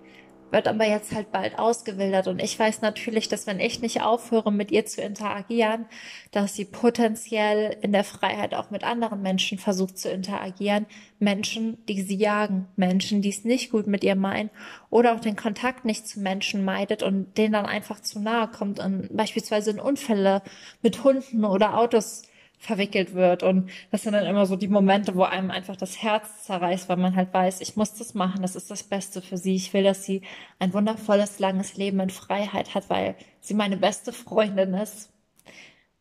wird 0.54 0.68
aber 0.68 0.86
jetzt 0.86 1.14
halt 1.14 1.32
bald 1.32 1.58
ausgewildert. 1.58 2.28
Und 2.28 2.42
ich 2.42 2.58
weiß 2.58 2.82
natürlich, 2.82 3.28
dass 3.28 3.48
wenn 3.48 3.60
ich 3.60 3.82
nicht 3.82 4.02
aufhöre, 4.02 4.52
mit 4.52 4.72
ihr 4.72 4.86
zu 4.86 5.02
interagieren, 5.02 5.86
dass 6.32 6.56
sie 6.56 6.66
potenziell 6.66 7.76
in 7.82 7.92
der 7.92 8.04
Freiheit 8.04 8.54
auch 8.54 8.70
mit 8.70 8.84
anderen 8.84 9.24
Menschen 9.24 9.58
versucht 9.58 9.98
zu 9.98 10.10
interagieren. 10.10 10.86
Menschen, 11.20 11.84
die 11.88 12.02
sie 12.02 12.16
jagen, 12.16 12.68
Menschen, 12.76 13.22
die 13.22 13.30
es 13.30 13.44
nicht 13.44 13.72
gut 13.72 13.88
mit 13.88 14.04
ihr 14.04 14.16
meinen 14.16 14.52
oder 14.92 15.16
auch 15.16 15.20
den 15.20 15.36
Kontakt 15.36 15.86
nicht 15.86 16.08
zu 16.08 16.20
Menschen 16.20 16.64
meidet 16.64 17.02
und 17.02 17.38
denen 17.38 17.54
dann 17.54 17.66
einfach 17.66 18.00
zu 18.00 18.20
nahe 18.20 18.48
kommt 18.48 18.80
und 18.80 19.16
beispielsweise 19.16 19.72
in 19.72 19.80
Unfälle 19.80 20.44
mit 20.84 21.04
Hunden 21.04 21.46
oder 21.46 21.78
Autos 21.80 22.24
verwickelt 22.64 23.14
wird. 23.14 23.44
Und 23.44 23.70
das 23.92 24.04
sind 24.04 24.14
dann 24.14 24.26
immer 24.26 24.46
so 24.46 24.56
die 24.56 24.70
Momente, 24.70 25.16
wo 25.16 25.24
einem 25.24 25.52
einfach 25.52 25.76
das 25.76 26.02
Herz 26.02 26.46
zerreißt, 26.46 26.88
weil 26.88 26.98
man 26.98 27.16
halt 27.16 27.34
weiß, 27.34 27.60
ich 27.62 27.76
muss 27.76 27.94
das 27.94 28.14
machen, 28.14 28.42
das 28.42 28.56
ist 28.56 28.72
das 28.72 28.84
Beste 28.84 29.22
für 29.22 29.38
sie. 29.38 29.56
Ich 29.56 29.74
will, 29.74 29.84
dass 29.84 30.06
sie 30.06 30.22
ein 30.60 30.74
wundervolles, 30.74 31.40
langes 31.40 31.76
Leben 31.76 32.00
in 32.00 32.10
Freiheit 32.10 32.74
hat, 32.74 32.90
weil 32.90 33.16
sie 33.42 33.54
meine 33.54 33.78
beste 33.78 34.14
Freundin 34.14 34.74
ist. 34.74 35.12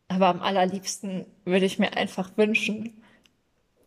Aber 0.07 0.27
am 0.27 0.41
allerliebsten 0.41 1.25
würde 1.43 1.65
ich 1.65 1.79
mir 1.79 1.97
einfach 1.97 2.31
wünschen, 2.37 3.01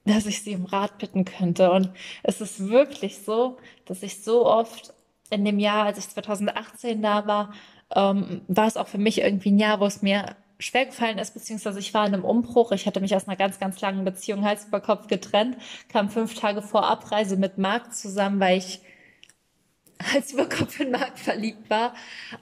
dass 0.04 0.26
ich 0.26 0.42
sie 0.42 0.52
im 0.52 0.66
Rat 0.66 0.98
bitten 0.98 1.24
könnte. 1.24 1.70
Und 1.70 1.90
es 2.22 2.40
ist 2.42 2.68
wirklich 2.68 3.18
so, 3.22 3.56
dass 3.86 4.02
ich 4.02 4.22
so 4.22 4.44
oft 4.46 4.92
in 5.30 5.44
dem 5.44 5.58
Jahr, 5.58 5.86
als 5.86 5.98
ich 5.98 6.08
2018 6.08 7.00
da 7.00 7.26
war, 7.26 7.54
ähm, 7.94 8.42
war 8.48 8.66
es 8.66 8.76
auch 8.76 8.88
für 8.88 8.98
mich 8.98 9.22
irgendwie 9.22 9.50
ein 9.50 9.58
Jahr, 9.58 9.80
wo 9.80 9.86
es 9.86 10.02
mir 10.02 10.36
schwer 10.58 10.86
gefallen 10.86 11.18
ist, 11.18 11.34
beziehungsweise 11.34 11.78
ich 11.78 11.92
war 11.94 12.06
in 12.06 12.14
einem 12.14 12.24
Umbruch. 12.24 12.72
Ich 12.72 12.86
hatte 12.86 13.00
mich 13.00 13.14
aus 13.14 13.28
einer 13.28 13.36
ganz, 13.36 13.58
ganz 13.58 13.80
langen 13.80 14.04
Beziehung 14.04 14.44
Hals 14.44 14.66
über 14.66 14.80
Kopf 14.80 15.06
getrennt, 15.06 15.56
kam 15.88 16.10
fünf 16.10 16.34
Tage 16.34 16.62
vor 16.62 16.86
Abreise 16.86 17.36
mit 17.36 17.58
Marc 17.58 17.94
zusammen, 17.94 18.40
weil 18.40 18.58
ich 18.58 18.80
als 20.14 20.32
über 20.32 20.48
Kopf 20.48 20.78
und 20.80 20.90
Mark 20.90 21.18
verliebt 21.18 21.70
war. 21.70 21.94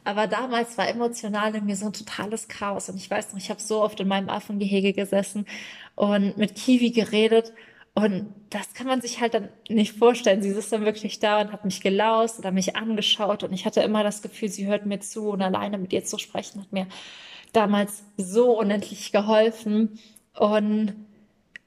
Aber 0.02 0.26
damals 0.26 0.76
war 0.78 0.88
emotional 0.88 1.54
in 1.54 1.66
mir 1.66 1.76
so 1.76 1.86
ein 1.86 1.92
totales 1.92 2.48
Chaos. 2.48 2.88
Und 2.88 2.96
ich 2.96 3.10
weiß 3.10 3.32
noch, 3.32 3.38
ich 3.38 3.50
habe 3.50 3.60
so 3.60 3.82
oft 3.82 4.00
in 4.00 4.08
meinem 4.08 4.28
Affengehege 4.28 4.92
gesessen 4.92 5.46
und 5.94 6.36
mit 6.36 6.54
Kiwi 6.56 6.90
geredet. 6.90 7.52
Und 7.94 8.34
das 8.50 8.74
kann 8.74 8.88
man 8.88 9.00
sich 9.00 9.20
halt 9.20 9.34
dann 9.34 9.48
nicht 9.68 9.96
vorstellen. 9.96 10.42
Sie 10.42 10.48
ist 10.48 10.72
dann 10.72 10.84
wirklich 10.84 11.20
da 11.20 11.40
und 11.40 11.52
hat 11.52 11.64
mich 11.64 11.80
gelaust 11.80 12.40
oder 12.40 12.50
mich 12.50 12.74
angeschaut. 12.74 13.44
Und 13.44 13.52
ich 13.52 13.66
hatte 13.66 13.82
immer 13.82 14.02
das 14.02 14.20
Gefühl, 14.20 14.48
sie 14.48 14.66
hört 14.66 14.84
mir 14.84 14.98
zu. 14.98 15.28
Und 15.30 15.42
alleine 15.42 15.78
mit 15.78 15.92
ihr 15.92 16.04
zu 16.04 16.18
sprechen 16.18 16.60
hat 16.60 16.72
mir 16.72 16.88
damals 17.56 18.04
so 18.16 18.58
unendlich 18.58 19.12
geholfen. 19.12 19.98
Und 20.38 20.94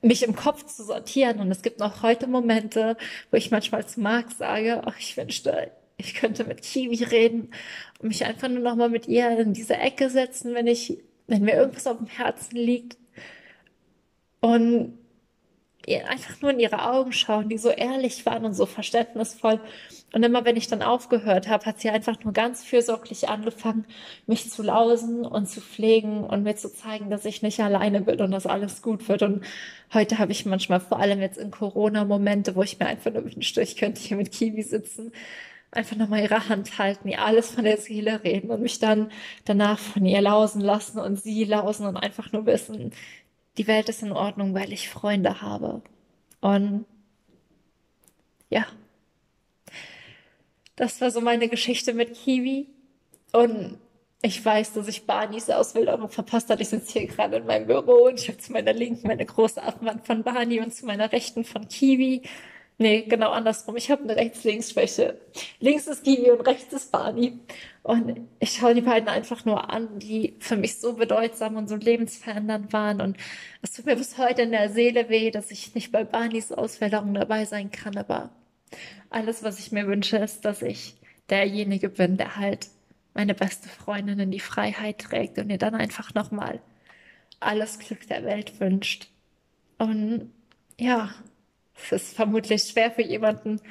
mich 0.01 0.23
im 0.23 0.35
Kopf 0.35 0.65
zu 0.65 0.83
sortieren. 0.83 1.39
Und 1.39 1.51
es 1.51 1.61
gibt 1.61 1.79
noch 1.79 2.03
heute 2.03 2.27
Momente, 2.27 2.97
wo 3.31 3.37
ich 3.37 3.51
manchmal 3.51 3.85
zu 3.85 3.99
Marc 3.99 4.31
sage, 4.31 4.81
ach, 4.85 4.97
ich 4.99 5.17
wünschte, 5.17 5.71
ich 5.97 6.13
könnte 6.13 6.43
mit 6.43 6.61
Kiwi 6.61 7.03
reden 7.03 7.51
und 7.99 8.09
mich 8.09 8.25
einfach 8.25 8.49
nur 8.49 8.59
noch 8.59 8.75
mal 8.75 8.89
mit 8.89 9.07
ihr 9.07 9.37
in 9.39 9.53
diese 9.53 9.75
Ecke 9.77 10.09
setzen, 10.09 10.53
wenn 10.53 10.67
ich, 10.67 10.99
wenn 11.27 11.43
mir 11.43 11.55
irgendwas 11.55 11.87
auf 11.87 11.97
dem 11.97 12.07
Herzen 12.07 12.55
liegt. 12.55 12.97
Und 14.39 14.97
einfach 15.95 16.41
nur 16.41 16.51
in 16.51 16.59
ihre 16.59 16.89
Augen 16.89 17.13
schauen, 17.13 17.49
die 17.49 17.57
so 17.57 17.69
ehrlich 17.69 18.25
waren 18.25 18.45
und 18.45 18.53
so 18.53 18.65
verständnisvoll. 18.65 19.59
Und 20.13 20.23
immer 20.23 20.45
wenn 20.45 20.57
ich 20.57 20.67
dann 20.67 20.81
aufgehört 20.81 21.47
habe, 21.47 21.65
hat 21.65 21.79
sie 21.79 21.89
einfach 21.89 22.23
nur 22.23 22.33
ganz 22.33 22.63
fürsorglich 22.63 23.29
angefangen, 23.29 23.85
mich 24.25 24.49
zu 24.49 24.63
lausen 24.63 25.25
und 25.25 25.47
zu 25.47 25.61
pflegen 25.61 26.23
und 26.23 26.43
mir 26.43 26.55
zu 26.55 26.73
zeigen, 26.73 27.09
dass 27.09 27.25
ich 27.25 27.41
nicht 27.41 27.59
alleine 27.59 28.01
bin 28.01 28.19
und 28.21 28.31
dass 28.31 28.45
alles 28.45 28.81
gut 28.81 29.07
wird. 29.09 29.21
Und 29.21 29.43
heute 29.93 30.17
habe 30.19 30.31
ich 30.31 30.45
manchmal, 30.45 30.79
vor 30.79 30.99
allem 30.99 31.21
jetzt 31.21 31.37
in 31.37 31.51
Corona-Momente, 31.51 32.55
wo 32.55 32.63
ich 32.63 32.79
mir 32.79 32.87
einfach 32.87 33.11
nur 33.11 33.25
wünschte, 33.25 33.61
ich 33.61 33.77
könnte 33.77 34.01
hier 34.01 34.17
mit 34.17 34.31
Kiwi 34.31 34.63
sitzen, 34.63 35.11
einfach 35.71 35.97
nochmal 35.97 36.23
ihre 36.23 36.49
Hand 36.49 36.77
halten, 36.77 37.09
ihr 37.09 37.21
alles 37.21 37.51
von 37.51 37.63
der 37.65 37.77
Seele 37.77 38.23
reden 38.23 38.49
und 38.51 38.61
mich 38.61 38.79
dann 38.79 39.11
danach 39.45 39.79
von 39.79 40.05
ihr 40.05 40.21
lausen 40.21 40.61
lassen 40.61 40.99
und 40.99 41.19
sie 41.19 41.43
lausen 41.43 41.85
und 41.85 41.97
einfach 41.97 42.31
nur 42.31 42.45
wissen, 42.45 42.93
die 43.57 43.67
Welt 43.67 43.89
ist 43.89 44.03
in 44.03 44.11
Ordnung, 44.11 44.53
weil 44.53 44.71
ich 44.71 44.89
Freunde 44.89 45.41
habe. 45.41 45.81
Und 46.41 46.85
ja, 48.49 48.65
das 50.75 51.01
war 51.01 51.11
so 51.11 51.21
meine 51.21 51.49
Geschichte 51.49 51.93
mit 51.93 52.13
Kiwi. 52.13 52.67
Und 53.33 53.77
ich 54.21 54.43
weiß, 54.43 54.73
dass 54.73 54.87
ich 54.87 55.05
Barneys 55.05 55.49
Ausbildung 55.49 56.09
verpasst 56.09 56.49
habe. 56.49 56.61
Ich 56.61 56.69
sitze 56.69 56.99
hier 56.99 57.07
gerade 57.07 57.37
in 57.37 57.45
meinem 57.45 57.67
Büro 57.67 58.07
und 58.07 58.19
ich 58.19 58.27
habe 58.29 58.37
zu 58.37 58.51
meiner 58.51 58.73
Linken 58.73 59.07
meine 59.07 59.25
große 59.25 59.61
Affenwand 59.61 60.05
von 60.05 60.23
Barney 60.23 60.59
und 60.59 60.73
zu 60.73 60.85
meiner 60.85 61.11
Rechten 61.11 61.43
von 61.43 61.67
Kiwi. 61.67 62.21
Nee, 62.79 63.03
genau 63.03 63.31
andersrum. 63.31 63.75
Ich 63.75 63.89
habe 63.89 64.03
eine 64.03 64.15
Rechts-Links-Schwäche. 64.15 65.19
Links 65.59 65.87
ist 65.87 66.03
Kiwi 66.03 66.29
und 66.29 66.41
rechts 66.41 66.71
ist 66.73 66.91
Barney. 66.91 67.39
Und 67.81 68.27
ich 68.39 68.51
schaue 68.51 68.75
die 68.75 68.81
beiden 68.81 69.09
einfach 69.09 69.45
nur 69.45 69.71
an, 69.73 69.97
die 69.97 70.35
für 70.39 70.57
mich 70.57 70.79
so 70.79 70.93
bedeutsam 70.93 71.55
und 71.55 71.67
so 71.67 71.75
lebensverändernd 71.75 72.71
waren. 72.73 73.01
Und 73.01 73.17
es 73.63 73.71
tut 73.71 73.87
mir 73.87 73.95
bis 73.95 74.19
heute 74.19 74.43
in 74.43 74.51
der 74.51 74.69
Seele 74.69 75.09
weh, 75.09 75.31
dass 75.31 75.49
ich 75.49 75.73
nicht 75.73 75.91
bei 75.91 76.03
Barneys 76.03 76.51
Auswählung 76.51 77.15
dabei 77.15 77.45
sein 77.45 77.71
kann. 77.71 77.97
Aber 77.97 78.29
alles, 79.09 79.41
was 79.41 79.57
ich 79.59 79.71
mir 79.71 79.87
wünsche, 79.87 80.17
ist, 80.17 80.45
dass 80.45 80.61
ich 80.61 80.95
derjenige 81.31 81.89
bin, 81.89 82.17
der 82.17 82.35
halt 82.35 82.67
meine 83.15 83.33
beste 83.33 83.69
Freundin 83.69 84.19
in 84.19 84.31
die 84.31 84.39
Freiheit 84.39 84.99
trägt 84.99 85.39
und 85.39 85.49
ihr 85.49 85.57
dann 85.57 85.73
einfach 85.73 86.13
nochmal 86.13 86.59
alles 87.39 87.79
Glück 87.79 88.07
der 88.07 88.23
Welt 88.23 88.59
wünscht. 88.59 89.07
Und 89.79 90.31
ja, 90.79 91.09
es 91.83 91.91
ist 91.91 92.15
vermutlich 92.15 92.63
schwer 92.63 92.91
für 92.91 93.03
jemanden 93.03 93.61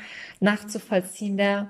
nachzuvollziehen, 0.40 1.36
der 1.36 1.68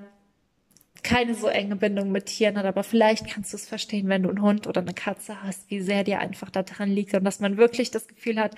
keine 1.03 1.35
so 1.35 1.47
enge 1.47 1.77
Bindung 1.77 2.11
mit 2.11 2.27
Tieren 2.27 2.59
hat, 2.59 2.67
aber 2.67 2.83
vielleicht 2.83 3.29
kannst 3.29 3.53
du 3.53 3.57
es 3.57 3.69
verstehen, 3.69 4.09
wenn 4.09 4.25
du 4.25 4.29
einen 4.29 4.43
Hund 4.43 4.67
oder 4.67 4.81
eine 4.81 4.95
Katze 4.95 5.43
hast, 5.43 5.71
wie 5.71 5.81
sehr 5.81 6.03
dir 6.03 6.19
einfach 6.19 6.51
daran 6.51 6.91
liegt 6.91 7.15
und 7.15 7.25
dass 7.25 7.39
man 7.39 7.57
wirklich 7.57 7.91
das 7.91 8.09
Gefühl 8.09 8.41
hat, 8.41 8.57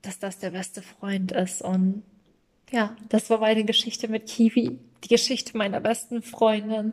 dass 0.00 0.18
das 0.18 0.38
der 0.38 0.50
beste 0.50 0.82
Freund 0.82 1.32
ist. 1.32 1.62
Und 1.62 2.02
ja, 2.70 2.96
das 3.08 3.28
war 3.30 3.38
meine 3.38 3.64
Geschichte 3.64 4.08
mit 4.08 4.26
Kiwi, 4.26 4.78
die 5.04 5.08
Geschichte 5.08 5.56
meiner 5.56 5.80
besten 5.80 6.22
Freundin. 6.22 6.92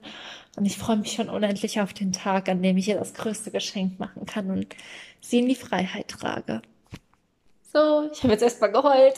Und 0.57 0.65
ich 0.65 0.77
freue 0.77 0.97
mich 0.97 1.13
schon 1.13 1.29
unendlich 1.29 1.79
auf 1.79 1.93
den 1.93 2.11
Tag, 2.11 2.49
an 2.49 2.61
dem 2.61 2.77
ich 2.77 2.89
ihr 2.89 2.99
das 2.99 3.13
größte 3.13 3.51
Geschenk 3.51 3.99
machen 3.99 4.25
kann 4.25 4.51
und 4.51 4.75
sie 5.21 5.39
in 5.39 5.47
die 5.47 5.55
Freiheit 5.55 6.09
trage. 6.09 6.61
So, 7.73 8.09
ich 8.11 8.21
habe 8.23 8.33
jetzt 8.33 8.43
erstmal 8.43 8.71
geheult. 8.71 9.15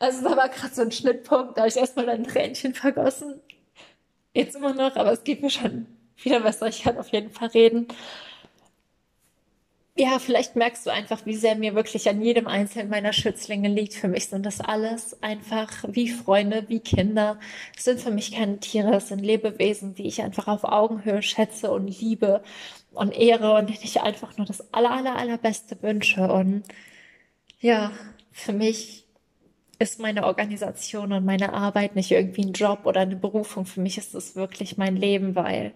Also 0.00 0.28
da 0.28 0.36
war 0.36 0.48
gerade 0.48 0.74
so 0.74 0.82
ein 0.82 0.90
Schnittpunkt, 0.90 1.56
da 1.56 1.62
habe 1.62 1.68
ich 1.68 1.76
erstmal 1.76 2.08
ein 2.08 2.24
Tränchen 2.24 2.74
vergossen. 2.74 3.40
Jetzt 4.32 4.56
immer 4.56 4.74
noch, 4.74 4.96
aber 4.96 5.12
es 5.12 5.24
geht 5.24 5.42
mir 5.42 5.50
schon 5.50 5.86
wieder 6.22 6.40
besser. 6.40 6.66
Ich 6.66 6.82
kann 6.82 6.98
auf 6.98 7.08
jeden 7.10 7.30
Fall 7.30 7.48
reden. 7.48 7.88
Ja, 9.96 10.20
vielleicht 10.20 10.54
merkst 10.54 10.86
du 10.86 10.90
einfach, 10.90 11.26
wie 11.26 11.34
sehr 11.34 11.56
mir 11.56 11.74
wirklich 11.74 12.08
an 12.08 12.22
jedem 12.22 12.46
einzelnen 12.46 12.88
meiner 12.88 13.12
Schützlinge 13.12 13.68
liegt. 13.68 13.94
Für 13.94 14.06
mich 14.06 14.28
sind 14.28 14.46
das 14.46 14.60
alles 14.60 15.20
einfach 15.22 15.72
wie 15.88 16.08
Freunde, 16.08 16.64
wie 16.68 16.78
Kinder. 16.80 17.38
Es 17.76 17.84
sind 17.84 18.00
für 18.00 18.12
mich 18.12 18.32
keine 18.32 18.58
Tiere, 18.60 18.94
es 18.96 19.08
sind 19.08 19.20
Lebewesen, 19.20 19.94
die 19.94 20.06
ich 20.06 20.22
einfach 20.22 20.46
auf 20.46 20.62
Augenhöhe 20.62 21.22
schätze 21.22 21.72
und 21.72 21.88
liebe 22.00 22.42
und 22.92 23.12
ehre 23.16 23.54
und 23.54 23.68
denen 23.68 23.82
ich 23.82 24.00
einfach 24.00 24.36
nur 24.36 24.46
das 24.46 24.72
aller, 24.72 24.92
aller, 24.92 25.16
allerbeste 25.16 25.82
wünsche. 25.82 26.32
Und 26.32 26.62
ja, 27.60 27.92
für 28.32 28.52
mich 28.52 29.06
ist 29.78 30.00
meine 30.00 30.26
Organisation 30.26 31.12
und 31.12 31.24
meine 31.24 31.52
Arbeit 31.52 31.94
nicht 31.94 32.10
irgendwie 32.10 32.44
ein 32.44 32.52
Job 32.52 32.84
oder 32.84 33.00
eine 33.00 33.16
Berufung. 33.16 33.64
Für 33.64 33.80
mich 33.80 33.98
ist 33.98 34.14
es 34.14 34.34
wirklich 34.36 34.76
mein 34.76 34.96
Leben, 34.96 35.34
weil 35.36 35.72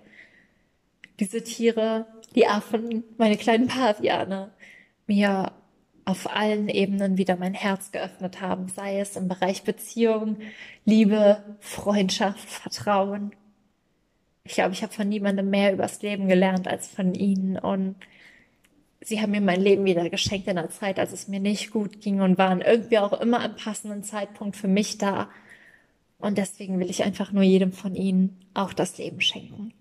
diese 1.20 1.42
Tiere, 1.42 2.06
die 2.34 2.46
Affen, 2.46 3.04
meine 3.18 3.36
kleinen 3.36 3.68
Paviane, 3.68 4.50
mir 5.06 5.52
auf 6.04 6.34
allen 6.34 6.68
Ebenen 6.68 7.16
wieder 7.16 7.36
mein 7.36 7.54
Herz 7.54 7.92
geöffnet 7.92 8.40
haben, 8.40 8.68
sei 8.68 8.98
es 8.98 9.16
im 9.16 9.28
Bereich 9.28 9.62
Beziehung, 9.62 10.38
Liebe, 10.84 11.56
Freundschaft, 11.60 12.48
Vertrauen. 12.48 13.32
Ich 14.44 14.54
glaube, 14.54 14.72
ich 14.72 14.82
habe 14.82 14.92
von 14.92 15.08
niemandem 15.08 15.48
mehr 15.50 15.72
übers 15.72 16.02
Leben 16.02 16.26
gelernt 16.28 16.66
als 16.66 16.88
von 16.88 17.14
ihnen 17.14 17.56
und 17.56 17.94
sie 19.04 19.20
haben 19.20 19.32
mir 19.32 19.40
mein 19.40 19.60
Leben 19.60 19.84
wieder 19.84 20.08
geschenkt 20.10 20.48
in 20.48 20.58
einer 20.58 20.70
Zeit, 20.70 20.98
als 20.98 21.12
es 21.12 21.28
mir 21.28 21.40
nicht 21.40 21.70
gut 21.70 22.00
ging 22.00 22.20
und 22.20 22.38
waren 22.38 22.60
irgendwie 22.60 22.98
auch 22.98 23.20
immer 23.20 23.40
am 23.40 23.56
passenden 23.56 24.02
Zeitpunkt 24.02 24.56
für 24.56 24.68
mich 24.68 24.98
da. 24.98 25.28
Und 26.18 26.38
deswegen 26.38 26.78
will 26.78 26.90
ich 26.90 27.02
einfach 27.02 27.32
nur 27.32 27.42
jedem 27.42 27.72
von 27.72 27.94
ihnen 27.94 28.40
auch 28.54 28.72
das 28.72 28.98
Leben 28.98 29.20
schenken. 29.20 29.74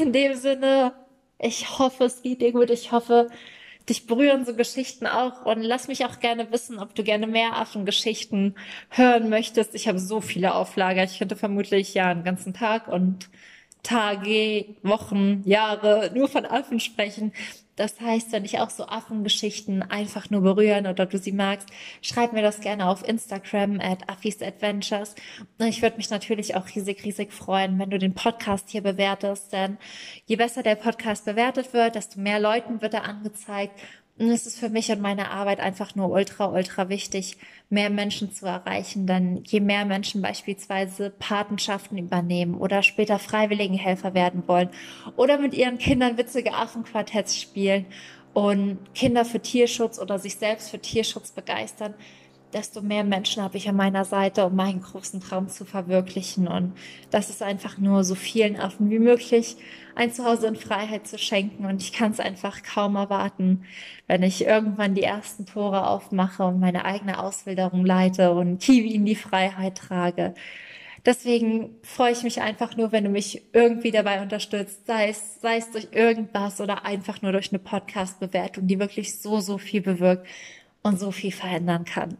In 0.00 0.12
dem 0.12 0.34
Sinne, 0.34 0.92
ich 1.38 1.78
hoffe, 1.78 2.04
es 2.04 2.22
geht 2.22 2.40
dir 2.40 2.52
gut. 2.52 2.70
Ich 2.70 2.90
hoffe, 2.90 3.28
dich 3.88 4.06
berühren 4.06 4.44
so 4.44 4.54
Geschichten 4.54 5.06
auch 5.06 5.46
und 5.46 5.62
lass 5.62 5.88
mich 5.88 6.04
auch 6.04 6.20
gerne 6.20 6.50
wissen, 6.52 6.78
ob 6.78 6.94
du 6.94 7.02
gerne 7.02 7.26
mehr 7.26 7.56
Affengeschichten 7.56 8.56
hören 8.90 9.28
möchtest. 9.28 9.74
Ich 9.74 9.88
habe 9.88 9.98
so 9.98 10.20
viele 10.20 10.54
Auflager. 10.54 11.04
Ich 11.04 11.18
könnte 11.18 11.36
vermutlich 11.36 11.94
ja 11.94 12.08
einen 12.08 12.24
ganzen 12.24 12.54
Tag 12.54 12.88
und 12.88 13.28
Tage, 13.88 14.76
Wochen, 14.82 15.42
Jahre 15.46 16.10
nur 16.14 16.28
von 16.28 16.44
Affen 16.44 16.78
sprechen. 16.78 17.32
Das 17.74 18.00
heißt, 18.00 18.32
wenn 18.32 18.42
dich 18.42 18.58
auch 18.58 18.70
so 18.70 18.84
Affengeschichten 18.86 19.82
einfach 19.82 20.30
nur 20.30 20.42
berühren 20.42 20.86
oder 20.88 21.06
du 21.06 21.16
sie 21.16 21.32
magst, 21.32 21.68
schreib 22.02 22.32
mir 22.32 22.42
das 22.42 22.60
gerne 22.60 22.88
auf 22.88 23.06
Instagram 23.06 23.80
at 23.80 24.10
Affis 24.10 24.42
Adventures. 24.42 25.14
Ich 25.60 25.80
würde 25.80 25.96
mich 25.96 26.10
natürlich 26.10 26.56
auch 26.56 26.66
riesig, 26.66 27.04
riesig 27.04 27.32
freuen, 27.32 27.78
wenn 27.78 27.88
du 27.88 27.98
den 27.98 28.14
Podcast 28.14 28.68
hier 28.68 28.82
bewertest, 28.82 29.52
denn 29.52 29.78
je 30.26 30.36
besser 30.36 30.64
der 30.64 30.74
Podcast 30.74 31.24
bewertet 31.24 31.72
wird, 31.72 31.94
desto 31.94 32.20
mehr 32.20 32.40
Leuten 32.40 32.82
wird 32.82 32.94
er 32.94 33.04
angezeigt 33.04 33.80
und 34.18 34.30
es 34.30 34.46
ist 34.46 34.58
für 34.58 34.68
mich 34.68 34.90
und 34.90 35.00
meine 35.00 35.30
Arbeit 35.30 35.60
einfach 35.60 35.94
nur 35.94 36.10
ultra, 36.10 36.46
ultra 36.46 36.88
wichtig, 36.88 37.36
mehr 37.70 37.88
Menschen 37.88 38.32
zu 38.32 38.46
erreichen. 38.46 39.06
Denn 39.06 39.44
je 39.44 39.60
mehr 39.60 39.84
Menschen 39.84 40.22
beispielsweise 40.22 41.10
Patenschaften 41.10 41.98
übernehmen 41.98 42.54
oder 42.56 42.82
später 42.82 43.18
Freiwilligenhelfer 43.18 44.14
werden 44.14 44.42
wollen 44.46 44.70
oder 45.16 45.38
mit 45.38 45.54
ihren 45.54 45.78
Kindern 45.78 46.18
witzige 46.18 46.52
Affenquartetts 46.52 47.40
spielen 47.40 47.86
und 48.34 48.78
Kinder 48.94 49.24
für 49.24 49.40
Tierschutz 49.40 49.98
oder 49.98 50.18
sich 50.18 50.36
selbst 50.36 50.70
für 50.70 50.80
Tierschutz 50.80 51.30
begeistern, 51.30 51.94
desto 52.52 52.80
mehr 52.80 53.04
Menschen 53.04 53.42
habe 53.42 53.56
ich 53.56 53.68
an 53.68 53.76
meiner 53.76 54.04
Seite, 54.04 54.46
um 54.46 54.56
meinen 54.56 54.80
großen 54.80 55.20
Traum 55.20 55.48
zu 55.48 55.64
verwirklichen. 55.64 56.48
Und 56.48 56.72
das 57.10 57.30
ist 57.30 57.42
einfach 57.42 57.78
nur 57.78 58.04
so 58.04 58.14
vielen 58.14 58.58
Affen 58.58 58.90
wie 58.90 58.98
möglich 58.98 59.56
ein 59.94 60.12
Zuhause 60.12 60.46
in 60.46 60.56
Freiheit 60.56 61.06
zu 61.06 61.18
schenken. 61.18 61.66
Und 61.66 61.82
ich 61.82 61.92
kann 61.92 62.12
es 62.12 62.20
einfach 62.20 62.62
kaum 62.62 62.96
erwarten, 62.96 63.64
wenn 64.06 64.22
ich 64.22 64.44
irgendwann 64.44 64.94
die 64.94 65.02
ersten 65.02 65.46
Tore 65.46 65.86
aufmache 65.88 66.44
und 66.44 66.60
meine 66.60 66.84
eigene 66.84 67.18
Auswilderung 67.18 67.84
leite 67.84 68.32
und 68.32 68.60
Kiwi 68.60 68.94
in 68.94 69.04
die 69.04 69.16
Freiheit 69.16 69.76
trage. 69.76 70.34
Deswegen 71.04 71.76
freue 71.82 72.12
ich 72.12 72.22
mich 72.22 72.40
einfach 72.40 72.76
nur, 72.76 72.92
wenn 72.92 73.04
du 73.04 73.10
mich 73.10 73.42
irgendwie 73.52 73.90
dabei 73.90 74.20
unterstützt, 74.20 74.86
sei 74.86 75.08
es, 75.08 75.40
sei 75.40 75.56
es 75.56 75.70
durch 75.70 75.88
irgendwas 75.92 76.60
oder 76.60 76.84
einfach 76.84 77.22
nur 77.22 77.32
durch 77.32 77.50
eine 77.50 77.60
Podcast-Bewertung, 77.60 78.66
die 78.66 78.78
wirklich 78.78 79.18
so, 79.20 79.40
so 79.40 79.58
viel 79.58 79.80
bewirkt 79.80 80.26
und 80.82 80.98
so 80.98 81.10
viel 81.10 81.32
verändern 81.32 81.84
kann. 81.84 82.18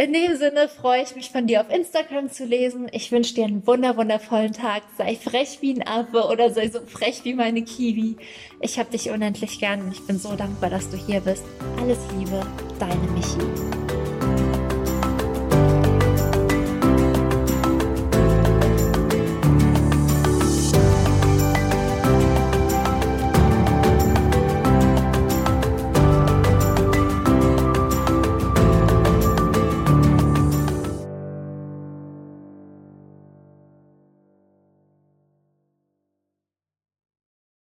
In 0.00 0.14
dem 0.14 0.34
Sinne 0.34 0.66
freue 0.66 1.02
ich 1.02 1.14
mich 1.14 1.28
von 1.28 1.46
dir 1.46 1.60
auf 1.60 1.68
Instagram 1.68 2.30
zu 2.30 2.46
lesen. 2.46 2.88
Ich 2.90 3.12
wünsche 3.12 3.34
dir 3.34 3.44
einen 3.44 3.66
wunder 3.66 3.98
wundervollen 3.98 4.54
Tag. 4.54 4.82
Sei 4.96 5.14
frech 5.14 5.58
wie 5.60 5.74
ein 5.74 5.86
Affe 5.86 6.24
oder 6.24 6.50
sei 6.50 6.70
so 6.70 6.80
frech 6.80 7.20
wie 7.24 7.34
meine 7.34 7.62
Kiwi. 7.62 8.16
Ich 8.62 8.78
habe 8.78 8.90
dich 8.90 9.10
unendlich 9.10 9.60
gern 9.60 9.82
und 9.82 9.92
ich 9.92 10.06
bin 10.06 10.18
so 10.18 10.34
dankbar, 10.36 10.70
dass 10.70 10.88
du 10.88 10.96
hier 10.96 11.20
bist. 11.20 11.44
Alles 11.78 11.98
Liebe, 12.16 12.40
deine 12.78 13.10
Michi. 13.12 13.89